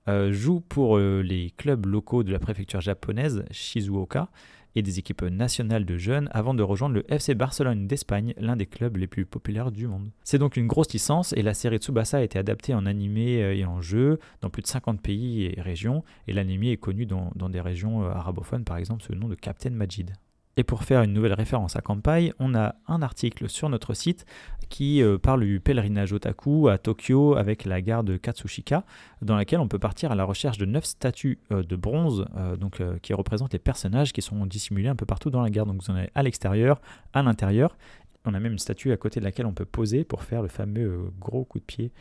[0.07, 4.29] euh, joue pour euh, les clubs locaux de la préfecture japonaise Shizuoka
[4.75, 8.65] et des équipes nationales de jeunes avant de rejoindre le FC Barcelone d'Espagne, l'un des
[8.65, 10.09] clubs les plus populaires du monde.
[10.23, 13.55] C'est donc une grosse licence et la série Tsubasa a été adaptée en animé euh,
[13.55, 17.31] et en jeu dans plus de 50 pays et régions et l'animé est connu dans,
[17.49, 20.13] des régions euh, arabophones par exemple sous le nom de Captain Majid.
[20.57, 24.25] Et pour faire une nouvelle référence à Kampai, on a un article sur notre site
[24.69, 28.83] qui euh, parle du pèlerinage otaku à Tokyo avec la gare de Katsushika,
[29.21, 32.55] dans laquelle on peut partir à la recherche de neuf statues euh, de bronze euh,
[32.55, 35.65] donc, qui représentent les personnages qui sont dissimulés un peu partout dans la gare.
[35.65, 36.81] Donc vous en avez à l'extérieur,
[37.13, 37.77] à l'intérieur.
[38.25, 40.47] On a même une statue à côté de laquelle on peut poser pour faire le
[40.47, 41.91] fameux gros coup de pied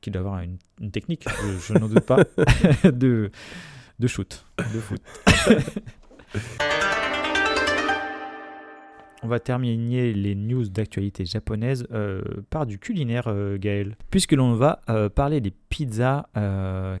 [0.00, 2.22] qui doit avoir une, une technique, je, je n'en doute pas,
[2.84, 3.32] de,
[3.98, 5.02] de shoot, de foot.
[9.22, 13.96] On va terminer les news d'actualité japonaise euh, par du culinaire, euh, Gaël.
[14.10, 16.26] Puisque l'on va euh, parler des pizzas,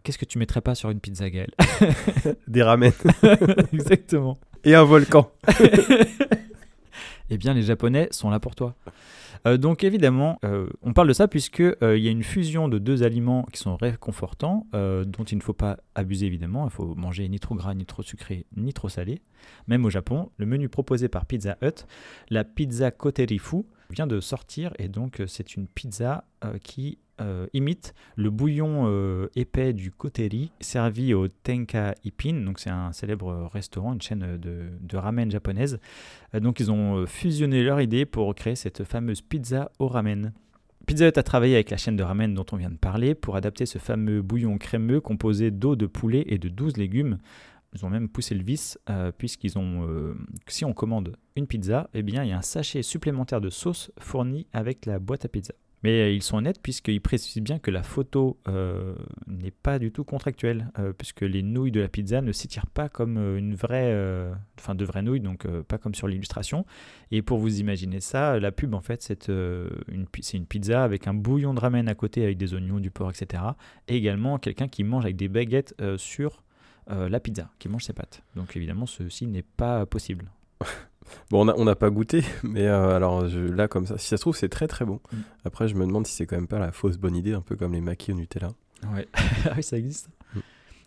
[0.02, 1.50] qu'est-ce que tu mettrais pas sur une pizza, Gaël?
[2.48, 2.92] Des ramen.
[3.72, 4.38] Exactement.
[4.64, 5.30] Et un volcan.
[7.30, 8.74] Eh bien, les Japonais sont là pour toi.
[9.46, 12.68] Euh, donc évidemment, euh, on parle de ça puisque euh, il y a une fusion
[12.68, 16.66] de deux aliments qui sont réconfortants, dont il ne faut pas abuser évidemment.
[16.66, 19.22] Il faut manger ni trop gras, ni trop sucré, ni trop salé.
[19.66, 21.86] Même au Japon, le menu proposé par Pizza Hut,
[22.30, 26.24] la pizza koterifu, vient de sortir et donc c'est une pizza
[26.62, 32.44] qui euh, imite le bouillon euh, épais du koteri servi au Tenka Ipin.
[32.44, 35.78] Donc c'est un célèbre restaurant, une chaîne de, ramen japonaise.
[36.34, 40.32] Euh, donc ils ont euh, fusionné leur idée pour créer cette fameuse pizza au ramen.
[40.86, 43.36] Pizza Hut a travaillé avec la chaîne de ramen dont on vient de parler pour
[43.36, 47.18] adapter ce fameux bouillon crémeux composé d'eau de poulet et de 12 légumes.
[47.74, 48.78] Ils ont même poussé le vice
[49.18, 50.14] puisqu'ils ont,
[50.46, 53.90] si on commande une pizza, eh bien il y a un sachet supplémentaire de sauce
[53.98, 55.52] fourni avec la boîte à pizza.
[55.86, 58.96] Mais euh, ils sont honnêtes puisqu'ils précisent bien que la photo euh,
[59.28, 62.88] n'est pas du tout contractuelle, euh, puisque les nouilles de la pizza ne s'étirent pas
[62.88, 63.94] comme une vraie,
[64.58, 66.66] enfin de vraies nouilles, donc pas comme sur l'illustration.
[67.12, 71.14] Et pour vous imaginer ça, la pub en fait c'est une, une pizza avec un
[71.14, 73.44] bouillon de ramen à côté avec des oignons, du porc, etc.
[73.86, 76.42] Et également quelqu'un qui mange avec des baguettes sur
[76.88, 78.24] la pizza, qui mange ses pâtes.
[78.34, 80.32] Donc évidemment ceci n'est pas possible.
[81.30, 84.20] Bon, on n'a pas goûté, mais euh, alors je- là, comme ça, si ça se
[84.20, 85.00] trouve, c'est très très bon.
[85.12, 85.16] Mm.
[85.44, 87.56] Après, je me demande si c'est quand même pas la fausse bonne idée, un peu
[87.56, 88.52] comme les maquis au Nutella.
[88.94, 89.06] Ouais,
[89.46, 90.08] ah oui, ça existe.
[90.34, 90.38] Mm.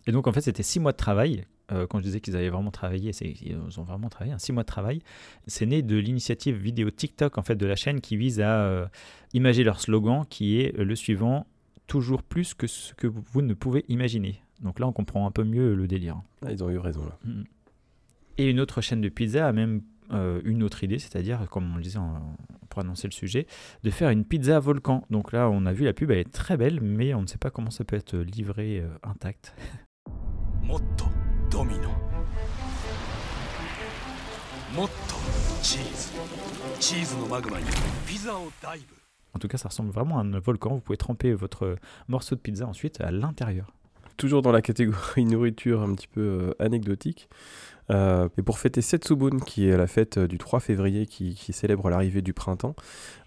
[0.06, 1.44] Et donc, en fait, c'était six mois de travail.
[1.72, 4.64] Euh, quand je disais qu'ils avaient vraiment travaillé, ils ont vraiment travaillé, hein, six mois
[4.64, 5.02] de travail.
[5.46, 8.86] C'est né de l'initiative vidéo TikTok en fait, de la chaîne qui vise à euh,
[9.34, 11.46] imager leur slogan qui est le suivant
[11.86, 14.42] toujours plus que ce que vous, vous ne pouvez imaginer.
[14.60, 16.20] Donc là, on comprend un peu mieux le délire.
[16.44, 17.18] Ah, ils ont eu raison là.
[17.24, 17.42] Mm.
[18.38, 21.76] Et une autre chaîne de pizza a même euh, une autre idée, c'est-à-dire, comme on
[21.76, 21.98] le disait
[22.68, 23.46] pour annoncer le sujet,
[23.82, 25.04] de faire une pizza volcan.
[25.10, 27.38] Donc là, on a vu la pub, elle est très belle, mais on ne sait
[27.38, 29.54] pas comment ça peut être livré euh, intact.
[39.34, 40.74] En tout cas, ça ressemble vraiment à un volcan.
[40.74, 41.76] Vous pouvez tremper votre
[42.08, 43.72] morceau de pizza ensuite à l'intérieur.
[44.16, 47.28] Toujours dans la catégorie nourriture un petit peu euh, anecdotique,
[47.90, 51.90] euh, et pour fêter Setsubun, qui est la fête euh, du 3 février qui, célèbre
[51.90, 52.76] l'arrivée du printemps,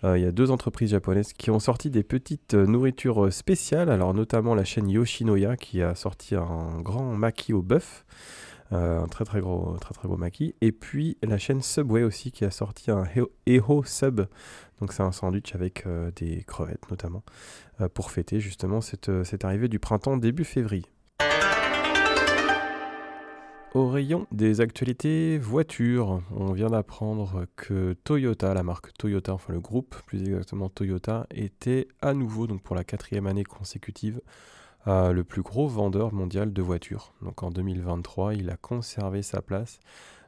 [0.03, 3.89] euh, il y a deux entreprises japonaises qui ont sorti des petites nourritures spéciales.
[3.89, 8.05] Alors notamment la chaîne Yoshinoya qui a sorti un grand maki au bœuf,
[8.71, 10.55] un très très gros très très maki.
[10.61, 13.03] Et puis la chaîne Subway aussi qui a sorti un
[13.45, 14.21] Eho Sub.
[14.79, 17.23] Donc c'est un sandwich avec des crevettes notamment
[17.93, 20.92] pour fêter justement cette arrivée du printemps début février.
[23.73, 29.59] Au rayon des actualités voitures, on vient d'apprendre que Toyota, la marque Toyota, enfin le
[29.59, 34.21] groupe plus exactement Toyota, était à nouveau, donc pour la quatrième année consécutive,
[34.85, 37.15] euh, le plus gros vendeur mondial de voitures.
[37.23, 39.79] Donc en 2023, il a conservé sa place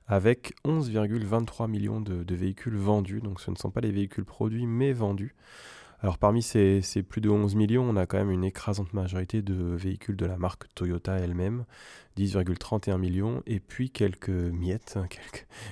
[0.08, 3.22] avec 11,23 millions de, de véhicules vendus.
[3.22, 5.36] Donc ce ne sont pas les véhicules produits, mais vendus.
[6.06, 9.56] Alors parmi ces, plus de 11 millions, on a quand même une écrasante majorité de
[9.56, 11.66] véhicules de la marque Toyota elle-même,
[12.16, 15.08] 10,31 millions, et puis quelques miettes, hein,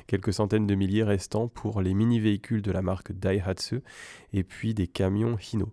[0.07, 3.83] quelques, centaines de milliers restants pour les mini-véhicules de la marque Daihatsu,
[4.33, 5.71] et puis des camions Hino.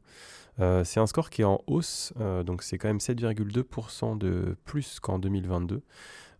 [0.59, 4.59] Euh, c'est un score qui est en hausse, euh, donc c'est quand même 7,2% de
[4.66, 5.81] plus qu'en 2022.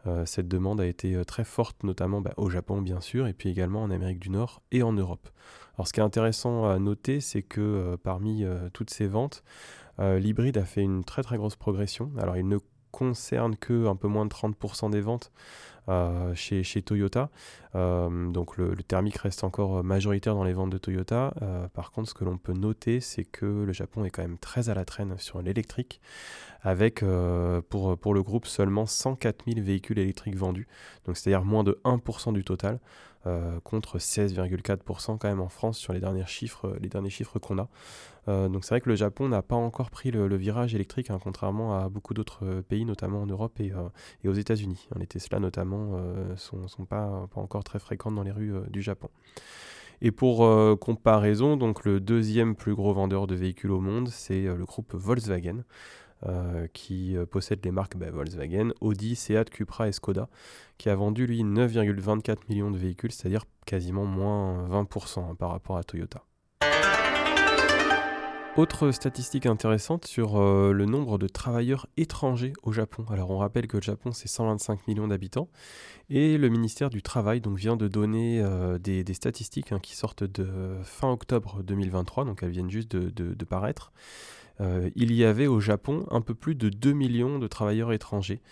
[0.07, 3.49] Euh, cette demande a été très forte, notamment bah, au Japon bien sûr, et puis
[3.49, 5.31] également en Amérique du Nord et en Europe.
[5.81, 9.43] Alors ce qui est intéressant à noter, c'est que euh, parmi euh, toutes ces ventes,
[9.99, 12.13] euh, l'hybride a fait une très très grosse progression.
[12.19, 12.59] Alors il ne
[12.91, 15.33] concerne que un peu moins de 30% des ventes
[16.35, 17.31] chez, Toyota.
[17.75, 21.33] Donc le, le thermique reste encore majoritaire dans les ventes de Toyota.
[21.73, 24.69] Par contre, ce que l'on peut noter, c'est que le Japon est quand même très
[24.69, 26.01] à la traîne sur l'électrique,
[26.63, 27.03] avec
[27.71, 30.69] pour, pour le groupe seulement 104 000 véhicules électriques vendus,
[31.07, 32.79] donc c'est-à-dire moins de 1% du total.
[33.27, 37.59] Euh, contre 16,4% quand même en France sur les derniers chiffres, les derniers chiffres qu'on
[37.59, 37.69] a.
[38.29, 41.19] Euh, donc c'est vrai que le Japon n'a pas encore pris le, virage électrique, hein,
[41.23, 44.89] contrairement à beaucoup d'autres euh, pays, notamment en Europe et, euh, aux États-Unis.
[44.97, 49.09] Les Tesla notamment euh, sont, pas, encore très fréquentes dans les rues euh, du Japon.
[50.03, 54.47] Et pour euh, comparaison, donc le deuxième plus gros vendeur de véhicules au monde, c'est
[54.47, 55.63] euh, le groupe Volkswagen,
[56.27, 60.29] euh, qui euh, possède les marques bah, Volkswagen, Audi, Seat, Cupra et Skoda,
[60.77, 65.79] qui a vendu lui 9,24 millions de véhicules, c'est-à-dire quasiment moins 20% hein, par rapport
[65.79, 66.23] à Toyota.
[68.59, 73.07] Autre statistique intéressante sur euh, le nombre de travailleurs étrangers au Japon.
[73.09, 75.49] Alors on rappelle que le Japon c'est 125 millions d'habitants
[76.11, 78.45] et le ministère du Travail donc, vient de donner
[78.79, 83.93] des, statistiques hein, qui sortent de fin octobre 2023, donc elles viennent juste de paraître.
[84.61, 88.43] Euh, il y avait au Japon un peu plus de 2 millions de travailleurs étrangers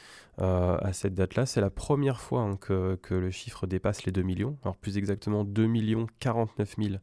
[0.40, 1.44] euh, à cette date-là.
[1.44, 4.56] C'est la première fois hein, que, le chiffre dépasse les 2 millions.
[4.62, 6.94] Alors plus exactement 2 millions 49 000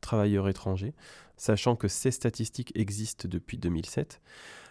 [0.00, 0.94] travailleurs étrangers,
[1.36, 4.20] sachant que ces statistiques existent depuis 2007.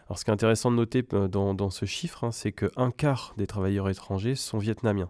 [0.07, 3.33] Alors ce qui est intéressant de noter euh, dans, ce chiffre, hein, c'est qu'un quart
[3.37, 5.09] des travailleurs étrangers sont vietnamiens.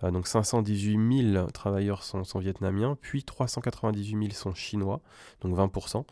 [0.00, 5.00] Donc 518 000 travailleurs sont, sont vietnamiens, puis 398 000 sont chinois,
[5.40, 6.04] donc 20%.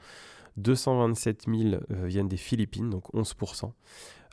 [0.57, 3.73] 227 000 euh, viennent des Philippines, donc 11%.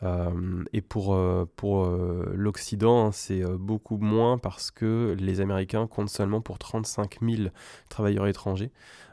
[0.01, 6.09] Euh, et pour, euh, pour l'Occident, hein, c'est beaucoup moins parce que les Américains comptent
[6.09, 7.49] seulement pour 35 000
[7.89, 8.71] travailleurs étrangers.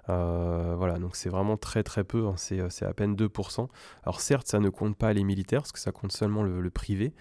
[0.08, 3.68] Voilà, donc c'est vraiment très très peu, hein, c'est, à peine 2%.
[4.02, 6.70] Alors certes, ça ne compte pas les militaires, parce que ça compte seulement le, le
[6.70, 7.12] privé.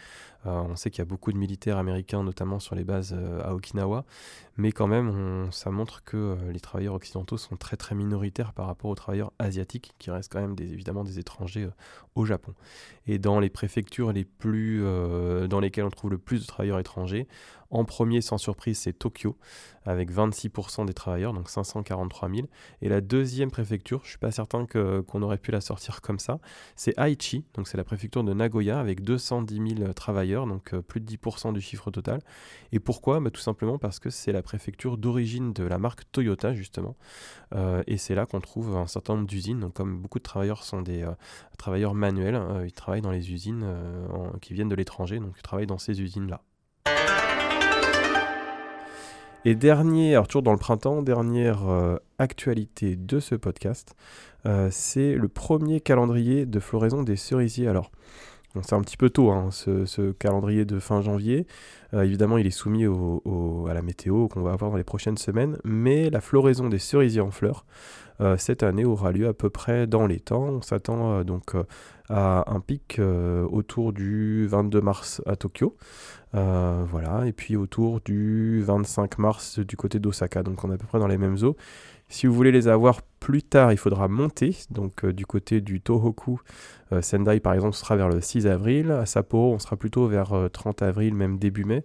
[0.45, 3.41] Euh, on sait qu'il y a beaucoup de militaires américains, notamment sur les bases euh,
[3.43, 4.06] à Okinawa,
[4.58, 8.89] mais quand même, ça montre que euh, les travailleurs occidentaux sont très minoritaires par rapport
[8.89, 11.69] aux travailleurs asiatiques, qui restent quand même évidemment des étrangers
[12.15, 12.54] au Japon.
[13.08, 14.84] Et dans les préfectures les plus,
[15.49, 17.28] dans lesquelles on trouve le plus de travailleurs étrangers,
[17.71, 19.38] en premier, sans surprise, c'est Tokyo,
[19.86, 22.47] avec 26% des travailleurs, donc 543 000.
[22.82, 26.19] Et la deuxième préfecture, je ne suis pas certain qu'on aurait pu la sortir comme
[26.19, 26.39] ça,
[26.75, 30.99] c'est Aichi, donc c'est la préfecture de Nagoya, avec 210 000 travailleurs, donc euh, plus
[30.99, 32.21] de 10% du chiffre total.
[32.71, 33.19] Et pourquoi?
[33.19, 36.95] Bah, Tout simplement parce que c'est la préfecture d'origine de la marque Toyota, justement.
[37.53, 39.60] Euh, et c'est là qu'on trouve un certain nombre d'usines.
[39.60, 41.12] Donc, comme beaucoup de travailleurs sont des euh,
[41.58, 43.65] travailleurs manuels, ils travaillent dans les usines
[44.41, 46.41] qui viennent de l'étranger, donc ils travaillent dans ces usines-là.
[49.45, 53.95] Et dernier, alors toujours dans le printemps, dernière euh, actualité de ce podcast,
[54.45, 57.69] euh, c'est le premier calendrier de floraison des cerisiers.
[57.69, 57.89] Alors,
[58.63, 61.47] c'est un petit peu tôt, hein, ce, calendrier de fin janvier.
[61.93, 65.58] Euh, évidemment, il est soumis à la météo qu'on va avoir dans les prochaines semaines,
[65.63, 67.65] mais la floraison des cerisiers en fleurs,
[68.38, 70.43] cette année, aura lieu à peu près dans les temps.
[70.43, 71.63] On s'attend euh, donc euh,
[72.10, 75.75] à un pic euh, autour du 22 mars à Tokyo.
[76.36, 80.78] Euh, voilà, et puis autour du 25 mars du côté d'Osaka, donc on est à
[80.78, 81.55] peu près dans les mêmes eaux.
[82.07, 85.82] Si vous voulez les avoir Plus tard, il faudra monter, donc euh, du côté du
[85.82, 86.39] Tohoku,
[86.93, 90.34] euh, Sendai par exemple sera vers le 6 avril, à Sapporo on sera plutôt vers
[90.34, 91.84] euh, 30 avril, même début mai,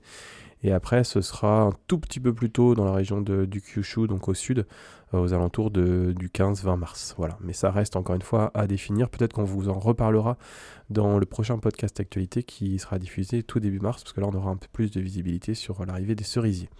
[0.64, 3.60] et après ce sera un tout petit peu plus tôt dans la région de- du
[3.60, 4.66] Kyushu, donc au sud,
[5.12, 7.14] euh, aux alentours du 15-20 mars.
[7.18, 10.38] Voilà, mais ça reste encore une fois à définir, peut-être qu'on vous en reparlera
[10.90, 14.34] dans le prochain podcast actualité qui sera diffusé tout début mars, parce que là on
[14.34, 16.70] aura un peu plus de visibilité sur l'arrivée des cerisiers.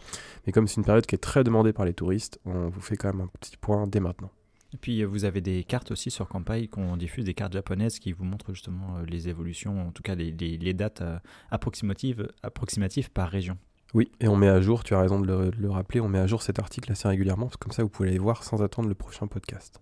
[0.47, 2.97] Mais comme c'est une période qui est très demandée par les touristes, on vous fait
[2.97, 4.31] quand même un petit point dès maintenant.
[4.73, 7.99] Et puis euh, vous avez des cartes aussi sur Kampai qu'on diffuse, des cartes japonaises
[7.99, 10.33] qui vous montrent justement euh, les évolutions, en tout cas les,
[10.73, 11.03] dates
[11.51, 13.59] approximatives par région.
[13.95, 16.09] Oui, et on met à jour, tu as raison de le, de le rappeler, on
[16.09, 18.43] met à jour cet article assez régulièrement, parce que comme ça vous pouvez aller voir
[18.43, 19.81] sans attendre le prochain podcast.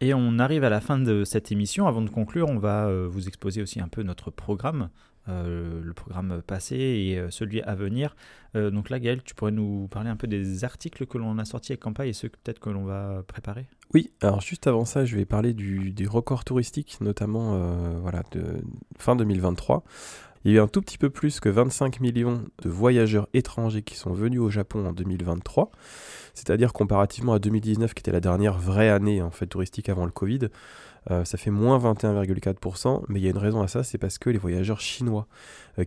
[0.00, 1.86] Et on arrive à la fin de cette émission.
[1.86, 4.88] Avant de conclure, on va euh, vous exposer aussi un peu notre programme,
[5.28, 8.16] euh, le programme passé et euh, celui à venir.
[8.56, 11.44] Euh, donc là, Gaël, tu pourrais nous parler un peu des articles que l'on a
[11.44, 13.66] sortis avec Kampai et ceux peut-être que l'on va préparer?
[13.92, 18.22] Oui, alors juste avant ça, je vais parler du, des records touristiques, notamment euh, voilà,
[18.32, 18.62] de
[18.98, 19.84] fin 2023.
[20.44, 23.82] Il y a eu un tout petit peu plus que 25 millions de voyageurs étrangers
[23.82, 25.70] qui sont venus au Japon en 2023.
[26.34, 30.10] C'est-à-dire comparativement à 2019, qui était la dernière vraie année en fait touristique avant le
[30.10, 30.48] Covid,
[31.10, 33.04] euh, ça fait moins 21,4%.
[33.08, 35.26] Mais il y a une raison à ça, c'est parce que les voyageurs chinois,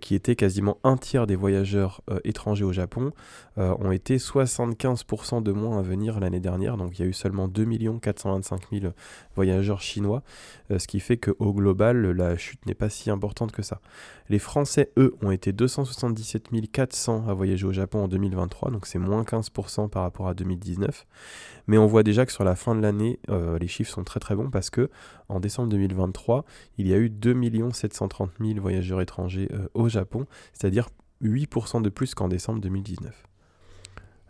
[0.02, 3.12] qui étaient quasiment un tiers des voyageurs euh, étrangers au Japon,
[3.58, 6.78] euh, ont été 75% de moins à venir l'année dernière.
[6.78, 7.66] Donc il y a eu seulement 2
[8.02, 8.94] 425 000
[9.36, 10.24] voyageurs chinois,
[10.72, 13.80] euh, ce qui fait qu'au global, la chute n'est pas si importante que ça.
[14.30, 19.00] Les Français, eux, ont été 277 400 à voyager au Japon en 2023, donc c'est
[19.00, 21.06] moins 15% par rapport à 2019.
[21.68, 24.20] Mais on voit déjà que sur la fin de l'année, euh, les chiffres sont très
[24.20, 24.90] très bons parce que
[25.34, 26.46] en décembre 2023,
[26.78, 27.36] il y a eu 2
[27.74, 30.90] 730 000 voyageurs étrangers euh, au Japon, c'est-à-dire
[31.24, 33.24] 8% de plus qu'en décembre 2019.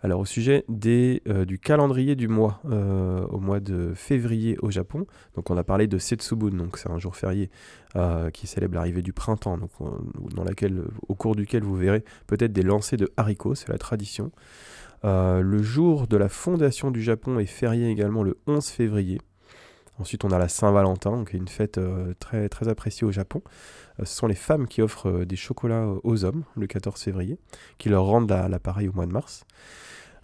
[0.01, 5.05] Alors au sujet euh, du calendrier du mois, euh, au mois de février au Japon,
[5.35, 7.49] donc on a parlé de Setsubun, donc c'est un jour férié
[8.33, 10.45] qui célèbre l'arrivée du printemps, dans
[11.07, 14.31] au cours duquel vous verrez peut-être des lancers de haricots, c'est la tradition.
[15.03, 19.19] Le jour de la fondation du Japon est férié également le 11 février.
[19.99, 23.43] Ensuite, on a la Saint-Valentin, donc une fête euh, très, très appréciée au Japon.
[23.99, 27.37] Euh, ce sont les femmes qui offrent euh, des chocolats aux hommes le 14 février,
[27.77, 29.45] qui leur rendent la- l'appareil au mois de mars.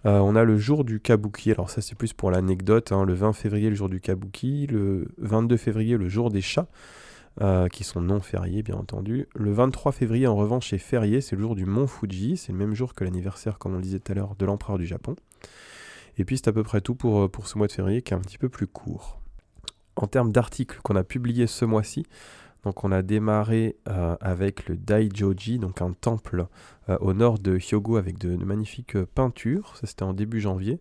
[0.02, 3.34] On a le jour du Kabuki, alors ça c'est plus pour l'anecdote, hein, le 20
[3.34, 6.68] février le jour du Kabuki, le 22 février le jour des chats,
[7.70, 9.28] qui sont non fériés bien entendu.
[9.34, 12.56] Le 23 février en revanche est férié, c'est le jour du mont Fuji, c'est le
[12.56, 15.16] même jour que l'anniversaire comme on le disait tout à l'heure de l'empereur du Japon.
[16.16, 18.16] Et puis c'est à peu près tout pour, pour ce mois de février qui est
[18.16, 19.19] un petit peu plus court.
[20.00, 22.06] En termes d'articles qu'on a publiés ce mois-ci,
[22.64, 26.46] donc on a démarré euh, avec le Daijoji, donc un temple
[26.88, 29.76] euh, au nord de Hyogo avec de, magnifiques euh, peintures.
[29.76, 30.80] Ça c'était en début janvier.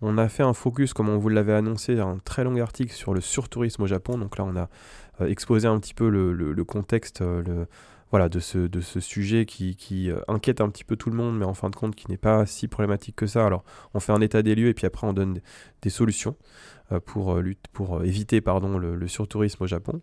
[0.00, 3.14] On a fait un focus, comme on vous l'avait annoncé, un très long article sur
[3.14, 4.18] le surtourisme au Japon.
[4.18, 4.68] Donc là on a
[5.26, 7.22] exposé un petit peu le, contexte
[8.10, 11.54] voilà, de, ce, sujet qui, euh, inquiète un petit peu tout le monde, mais en
[11.54, 13.44] fin de compte qui n'est pas si problématique que ça.
[13.44, 15.40] Alors on fait un état des lieux et puis après on donne
[15.82, 16.34] des, solutions
[16.92, 20.00] euh, pour, euh, éviter pardon, le, surtourisme au Japon.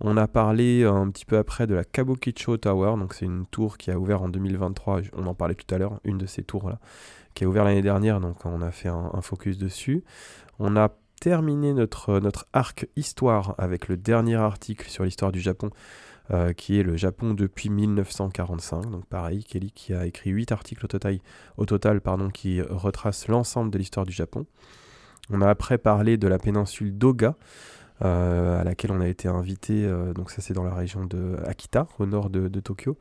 [0.00, 3.78] On a parlé un petit peu après de la Kabukicho Tower, donc c'est une tour
[3.78, 6.80] qui a ouvert en 2023, on en parlait tout à l'heure, une de ces tours-là,
[7.34, 10.02] qui a ouvert l'année dernière, donc on a fait un, focus dessus.
[10.58, 10.90] On a
[11.20, 15.70] terminé notre, notre arc histoire avec le dernier article sur l'histoire du Japon,
[16.30, 18.90] euh, qui est le Japon depuis 1945.
[18.90, 21.18] Donc pareil, Kelly qui a écrit 8 articles au total,
[21.56, 24.46] au total pardon, qui retracent l'ensemble de l'histoire du Japon.
[25.30, 27.34] On a après parlé de la péninsule d'Oga,
[28.04, 29.84] euh, à laquelle on a été invité.
[29.84, 32.96] euh, donc ça c'est dans la région de Akita, au nord de, Tokyo.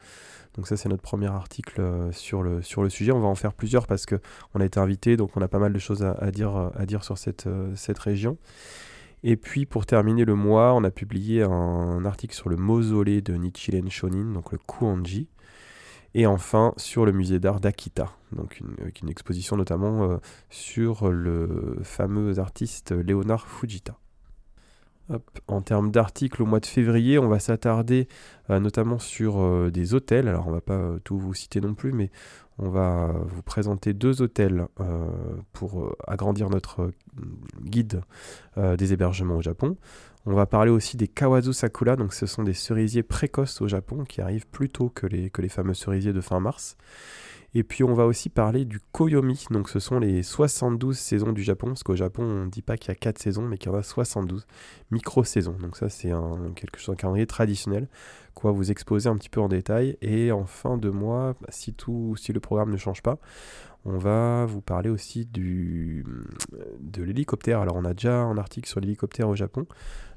[0.55, 3.11] Donc ça c'est notre premier article sur, le, sur le sujet.
[3.11, 4.19] On va en faire plusieurs parce que
[4.55, 6.85] on a été invité, donc on a pas mal de choses à, à dire, à
[6.87, 8.37] dire sur cette, cette région.
[9.23, 13.33] Et puis pour terminer le mois, on a publié un article sur le mausolée de
[13.35, 15.27] Nichiren Shonin, donc le Kuonji.
[16.13, 20.17] Et enfin sur le musée d'art d'Akita, donc une, avec une exposition notamment euh,
[20.49, 23.97] sur le fameux artiste Léonard Fujita.
[25.47, 28.07] En termes d'articles au mois de février, on va s'attarder
[28.49, 30.27] euh, notamment sur euh, des hôtels.
[30.27, 32.11] Alors on va pas tout vous citer non plus, mais
[32.57, 35.07] on va euh, vous présenter deux hôtels euh,
[35.53, 36.91] pour euh, agrandir notre
[37.61, 38.01] guide
[38.57, 39.77] des hébergements au Japon.
[40.25, 44.05] On va parler aussi des Kawazu Sakura, donc ce sont des cerisiers précoces au Japon
[44.05, 46.77] qui arrivent plus tôt que les, fameux cerisiers de fin mars.
[47.53, 51.43] Et puis on va aussi parler du Koyomi, donc ce sont les 72 saisons du
[51.43, 53.71] Japon, parce qu'au Japon on ne dit pas qu'il y a 4 saisons, mais qu'il
[53.71, 54.45] y en a 72
[54.91, 55.57] micro-saisons.
[55.59, 56.11] Donc ça c'est
[56.55, 57.89] quelque chose, un calendrier traditionnel
[58.33, 59.97] qu'on va vous exposer un petit peu en détail.
[60.01, 63.17] Et en fin de mois, si, tout, si le programme ne change pas,
[63.83, 66.05] On va vous parler aussi du,
[66.79, 67.61] de l'hélicoptère.
[67.61, 69.65] Alors on a déjà un article sur l'hélicoptère au Japon,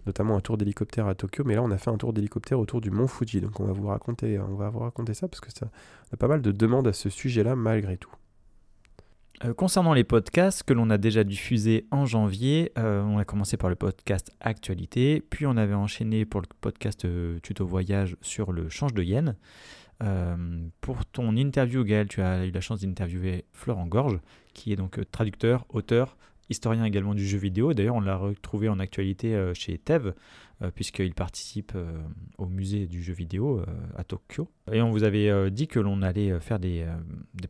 [0.06, 2.82] notamment un tour d'hélicoptère à Tokyo, mais là on a fait un tour d'hélicoptère autour
[2.82, 3.40] du mont Fuji.
[3.40, 5.66] Donc on va vous raconter, on va vous raconter ça parce que ça
[6.12, 8.12] a pas mal de demandes à ce sujet-là malgré tout.
[9.44, 13.56] Euh, concernant les podcasts que l'on a déjà diffusés en janvier, euh, on a commencé
[13.56, 18.52] par le podcast Actualité, puis on avait enchaîné pour le podcast euh, Tuto Voyage sur
[18.52, 19.36] le change de yen.
[20.80, 24.18] pour ton interview, Gaël, tu as eu la chance d'interviewer Florent Gorge,
[24.54, 26.16] qui est donc traducteur, auteur,
[26.50, 27.72] historien également du jeu vidéo.
[27.74, 30.12] D'ailleurs, on l'a retrouvé en actualité chez Tev,
[30.74, 31.98] puisqu'il participe euh,
[32.38, 33.64] au musée du jeu vidéo euh,
[33.96, 34.48] à Tokyo.
[34.72, 36.86] Et on vous avait dit que l'on allait faire des,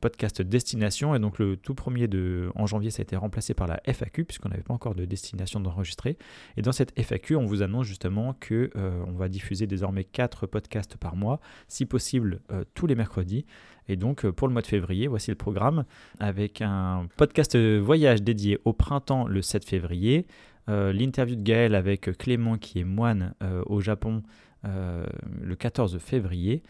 [0.01, 3.69] podcasts destination, et donc le tout premier de, en janvier, ça a été remplacé par
[3.69, 6.19] la FAQ, puisqu'on n'avait pas encore de destination d'enregistrer.
[6.57, 10.97] Et dans cette FAQ, on vous annonce justement que on va diffuser désormais 4 podcasts
[10.97, 12.41] par mois, si possible
[12.75, 13.47] tous les mercredis.
[13.87, 15.85] Et donc pour le mois de février, voici le programme
[16.19, 22.17] avec un podcast voyage dédié au printemps le 7 février, euh, l'interview de Gaël avec
[22.17, 24.23] Clément, qui est moine euh, au Japon,
[24.65, 25.07] euh,
[25.41, 26.63] le 14 février.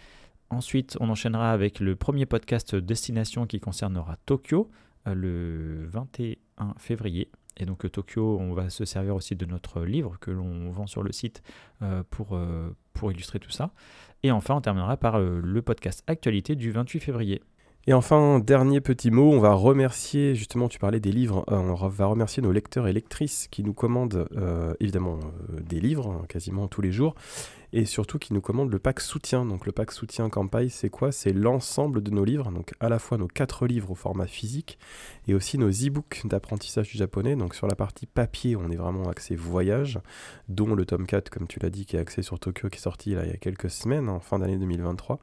[0.51, 4.70] Ensuite, on enchaînera avec le premier podcast Destination qui concernera Tokyo,
[5.07, 7.30] le 21 février.
[7.57, 11.03] Et donc Tokyo, on va se servir aussi de notre livre que l'on vend sur
[11.03, 11.42] le site
[12.11, 12.38] pour,
[12.92, 13.70] pour illustrer tout ça.
[14.22, 17.42] Et enfin, on terminera par le podcast Actualité du 28 février.
[17.87, 21.74] Et enfin, dernier petit mot, on va remercier, justement, tu parlais des livres, euh, on
[21.74, 25.20] va remercier nos lecteurs et lectrices qui nous commandent euh, évidemment
[25.53, 27.14] euh, des livres hein, quasiment tous les jours
[27.75, 29.45] et surtout qui nous commande le pack soutien.
[29.45, 31.11] Donc le pack soutien campagne, c'est quoi?
[31.11, 34.79] C'est l'ensemble de nos livres, donc à la fois nos quatre livres au format physique
[35.27, 37.35] et aussi nos e-books d'apprentissage du japonais.
[37.35, 39.99] Donc sur la partie papier, on est vraiment axé voyage,
[40.49, 42.81] dont le tome 4, comme tu l'as dit, qui est axé sur Tokyo, qui est
[42.81, 45.18] sorti il y a quelques semaines, en fin d'année 2023.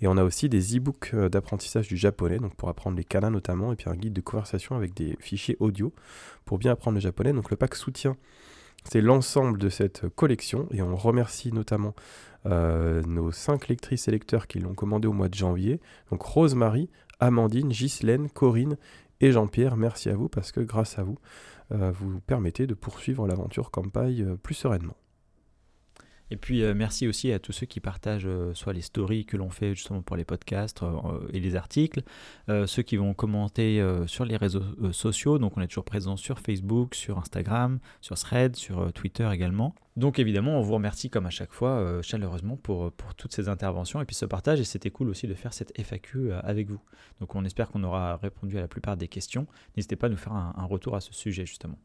[0.00, 3.28] Et on a aussi des e-books euh, d'apprentissage du japonais, donc pour apprendre les kanas
[3.28, 5.92] notamment, et puis un guide de conversation avec des fichiers audio
[6.46, 7.34] pour bien apprendre le japonais.
[7.34, 8.16] Donc le pack soutien
[8.84, 11.94] c'est l'ensemble de cette collection et on remercie notamment
[12.46, 15.80] euh, nos cinq lectrices et lecteurs qui l'ont commandé au mois de janvier.
[16.10, 18.76] Donc Rosemary, Amandine, Ghislaine, Corinne
[19.20, 21.18] et Jean-Pierre, merci à vous parce que grâce à vous,
[21.72, 24.96] euh, vous permettez de poursuivre l'aventure campagne euh, plus sereinement.
[26.30, 29.36] Et puis euh, merci aussi à tous ceux qui partagent euh, soit les stories que
[29.36, 32.02] l'on fait justement pour les podcasts euh, et les articles,
[32.66, 34.62] ceux qui vont commenter sur les réseaux
[34.92, 35.38] sociaux.
[35.38, 39.74] Donc on est toujours présent sur Facebook, sur Instagram, sur Thread, sur Twitter également.
[39.96, 44.00] Donc évidemment, on vous remercie comme à chaque fois chaleureusement pour, pour toutes ces interventions
[44.00, 44.60] et puis ce partage.
[44.60, 46.80] Et c'était cool aussi de faire cette FAQ avec vous.
[47.20, 49.46] Donc on espère qu'on aura répondu à la plupart des questions.
[49.76, 51.78] N'hésitez pas à nous faire un retour à ce sujet justement.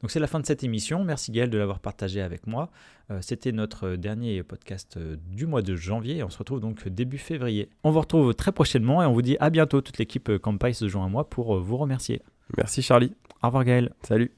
[0.00, 1.04] Donc c'est la fin de cette émission.
[1.04, 2.70] Merci Gaël de l'avoir partagé avec moi.
[3.10, 6.22] Euh, c'était notre dernier podcast euh, du mois de janvier.
[6.22, 7.68] On se retrouve donc début février.
[7.82, 9.80] On vous retrouve très prochainement et on vous dit à bientôt.
[9.80, 12.22] Toute l'équipe Campai se joint à moi pour euh, vous remercier.
[12.56, 13.14] Merci Charlie.
[13.42, 13.92] Au revoir Gaël.
[14.02, 14.37] Salut.